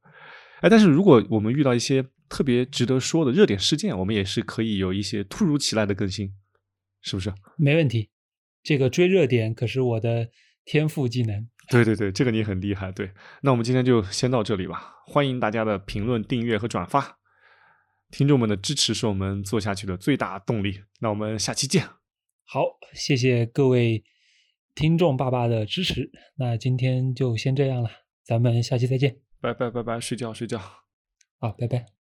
[0.61, 6.33] 哎，但是如果我们遇到一些特别值得说的热点事件，我们也是可以有一些突如其来的更新，
[7.03, 7.33] 是不是？
[7.59, 8.11] 没问题。
[8.63, 10.29] 这个追热点可是我的
[10.65, 11.47] 天赋技能。
[11.69, 12.93] 对对对，这个你很厉害。
[12.93, 13.11] 对，
[13.43, 14.95] 那我们今天就先到这里吧。
[15.07, 17.19] 欢迎大家的评论、订阅和转发，
[18.11, 20.83] 听众们的支持是我们做下去的最大动力。
[21.01, 22.04] 那我们下期见。
[22.45, 24.05] 好，谢谢各位
[24.75, 26.11] 听众爸爸的支持。
[26.37, 27.91] 那今天就先这样了，
[28.23, 29.19] 咱们下期再见。
[29.41, 30.59] 拜拜拜拜，睡觉睡觉。
[31.39, 31.94] 好，拜拜。